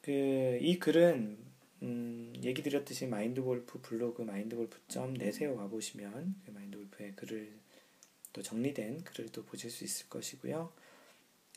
그 0.01 0.57
이 0.61 0.79
글은 0.79 1.37
음 1.83 2.33
얘기 2.43 2.63
드렸듯이 2.63 3.05
마인드골프 3.07 3.81
블로그 3.81 4.21
마인드골프.net에 4.23 5.47
가보시면 5.55 6.35
그 6.45 6.51
마인드골프의 6.51 7.11
글을 7.15 7.53
또 8.33 8.41
정리된 8.41 9.03
글을 9.03 9.29
또 9.31 9.43
보실 9.45 9.69
수 9.69 9.83
있을 9.83 10.09
것이고요. 10.09 10.71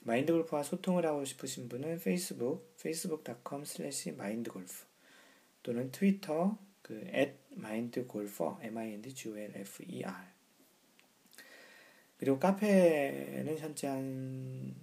마인드 0.06 0.32
골프와 0.32 0.62
소통을 0.62 1.04
하고 1.04 1.24
싶으신 1.24 1.68
분은 1.68 1.98
페이스북 1.98 2.72
facebook.com 2.78 3.62
slash 3.62 4.10
mindgolf 4.10 4.84
또는 5.64 5.90
트위터 5.90 6.56
그 6.80 6.94
at 7.12 7.32
mindgolfer 7.56 8.54
m-i-n-d-g-o-l-f-e-r 8.60 10.14
그리고 12.18 12.38
카페는 12.38 13.58
현재 13.58 13.88
한 13.88 14.76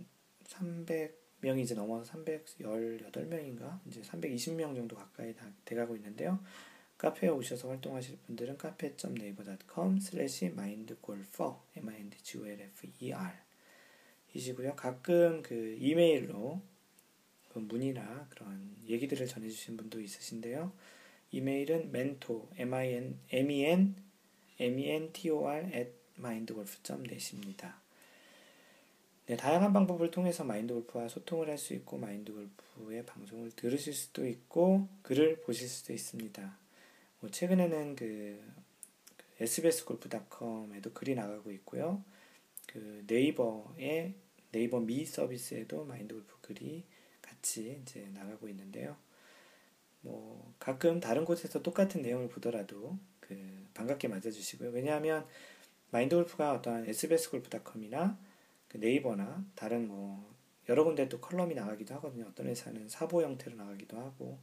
300, 0.44 1.18
명이 1.40 1.62
이제 1.62 1.74
넘어서 1.74 2.12
318명인가 2.12 3.80
이제 3.88 4.02
320명 4.02 4.76
정도 4.76 4.98
가까이 4.98 5.34
다 5.34 5.50
돼가고 5.64 5.96
있는데요. 5.96 6.44
카페에 6.98 7.30
오셔서 7.30 7.70
활동하실 7.70 8.18
분들은 8.28 8.58
카페.naver.com 8.58 10.00
슬래시 10.00 10.48
mindgolfer 10.48 11.56
m-i-n-d-g-o-l-f-e-r 11.78 13.43
이시고요. 14.34 14.76
가끔 14.76 15.42
그 15.44 15.78
이메일로 15.80 16.62
그 17.50 17.60
문의나 17.60 18.28
그런 18.30 18.76
얘기들을 18.88 19.28
전해주신 19.28 19.78
분도 19.78 20.02
있으신데요. 20.02 20.72
이메일은 21.32 21.90
mentor, 21.90 22.48
m-i-n, 22.58 23.20
m-e-n, 23.30 23.96
m-e-n-t-o-r 24.60 25.72
at 25.74 25.92
mindgolf.net입니다. 26.18 27.82
네, 29.26 29.38
다양한 29.38 29.72
방법을 29.72 30.12
통해서 30.12 30.44
마인드골프와 30.44 31.08
소통을 31.08 31.50
할 31.50 31.58
수 31.58 31.74
있고 31.74 31.98
마인드골프의 31.98 33.06
방송을 33.06 33.52
들으실 33.52 33.94
수도 33.94 34.28
있고 34.28 34.88
글을 35.02 35.42
보실 35.42 35.68
수도 35.70 35.94
있습니다. 35.94 36.58
뭐 37.20 37.30
최근에는 37.32 37.96
그 37.96 38.44
sbs골프닷컴에도 39.40 40.92
글이 40.94 41.16
나가고 41.16 41.52
있고요. 41.52 42.04
그 42.68 43.04
네이버의 43.08 44.14
네이버 44.54 44.80
미 44.80 45.04
서비스에도 45.04 45.84
마인드 45.84 46.14
골프 46.14 46.38
글이 46.42 46.84
같이 47.22 47.82
이제 47.82 48.08
나가고 48.14 48.48
있는데요. 48.50 48.96
뭐 50.02 50.54
가끔 50.60 51.00
다른 51.00 51.26
곳에서 51.26 51.62
똑같은 51.62 52.02
내용을 52.04 52.30
보더라도 52.30 52.98
그 53.20 53.36
반갑게 53.74 54.08
맞아주시고요. 54.08 54.70
왜냐하면 54.70 55.26
마인드 55.90 56.16
골프가 56.16 56.54
어떤 56.54 56.88
sbs골프닷컴이나 56.88 58.18
그 58.68 58.78
네이버나 58.78 59.44
다른 59.56 59.88
뭐 59.88 60.32
여러 60.70 60.84
군데 60.84 61.10
또 61.10 61.20
컬럼이 61.20 61.56
나가기도 61.56 61.96
하거든요. 61.96 62.26
어떤 62.28 62.46
회사는 62.48 62.88
사보 62.90 63.24
형태로 63.24 63.56
나가기도 63.56 63.98
하고 63.98 64.38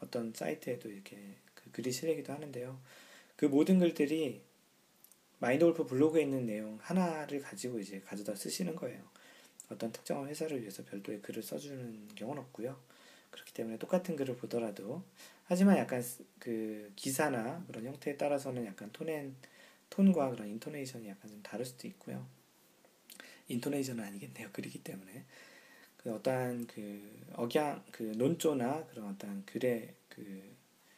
어떤 0.00 0.32
사이트에도 0.32 0.90
이렇게 0.90 1.36
그 1.54 1.70
글이 1.70 1.92
실리기도 1.92 2.32
하는데요. 2.32 2.80
그 3.36 3.46
모든 3.46 3.78
글들이 3.78 4.42
마인드 5.38 5.64
골프 5.64 5.86
블로그에 5.86 6.22
있는 6.22 6.44
내용 6.44 6.78
하나를 6.82 7.40
가지고 7.40 7.78
이제 7.78 8.00
가져다 8.00 8.34
쓰시는 8.34 8.74
거예요. 8.74 9.13
어떤 9.70 9.92
특정한 9.92 10.28
회사를 10.28 10.60
위해서 10.60 10.84
별도의 10.84 11.22
글을 11.22 11.42
써주는 11.42 12.08
경우는 12.14 12.42
없고요. 12.42 12.78
그렇기 13.30 13.52
때문에 13.52 13.78
똑같은 13.78 14.16
글을 14.16 14.36
보더라도 14.36 15.02
하지만 15.44 15.76
약간 15.78 16.02
그 16.38 16.92
기사나 16.96 17.64
그런 17.66 17.84
형태에 17.84 18.16
따라서는 18.16 18.64
약간 18.66 18.90
tone 18.92 19.16
and 19.16 19.34
톤과 19.90 20.30
그런 20.30 20.48
intonation이 20.48 21.08
약간 21.08 21.30
좀 21.30 21.42
다를 21.42 21.64
수도 21.64 21.86
있고요. 21.88 22.26
intonation은 23.48 24.02
아니겠네요. 24.02 24.50
글이기 24.52 24.82
때문에. 24.82 25.24
그 25.96 26.12
어떠한 26.14 26.66
그 26.66 27.24
억양, 27.34 27.82
그 27.90 28.02
논조나 28.02 28.86
그런 28.86 29.08
어떠한 29.14 29.44
글의 29.46 29.94
그 30.08 30.54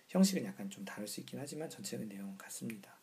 형식은 0.08 0.44
약간 0.44 0.68
좀 0.70 0.84
다를 0.84 1.06
수 1.06 1.20
있긴 1.20 1.38
하지만 1.38 1.68
전체의 1.70 2.06
내용은 2.06 2.36
같습니다. 2.38 2.95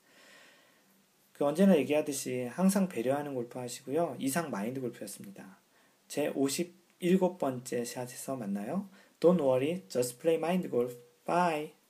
그 1.33 1.45
언제나 1.45 1.75
얘기하듯이 1.77 2.43
항상 2.43 2.87
배려하는 2.87 3.33
골프 3.33 3.59
하시고요. 3.59 4.15
이상 4.19 4.49
마인드 4.49 4.79
골프였습니다. 4.79 5.59
제 6.07 6.31
57번째 6.31 7.85
샷에서 7.85 8.35
만나요. 8.35 8.89
Don't 9.19 9.41
worry, 9.41 9.83
just 9.89 10.19
play 10.19 10.37
mind 10.37 10.69
golf. 10.69 10.95
Bye. 11.25 11.82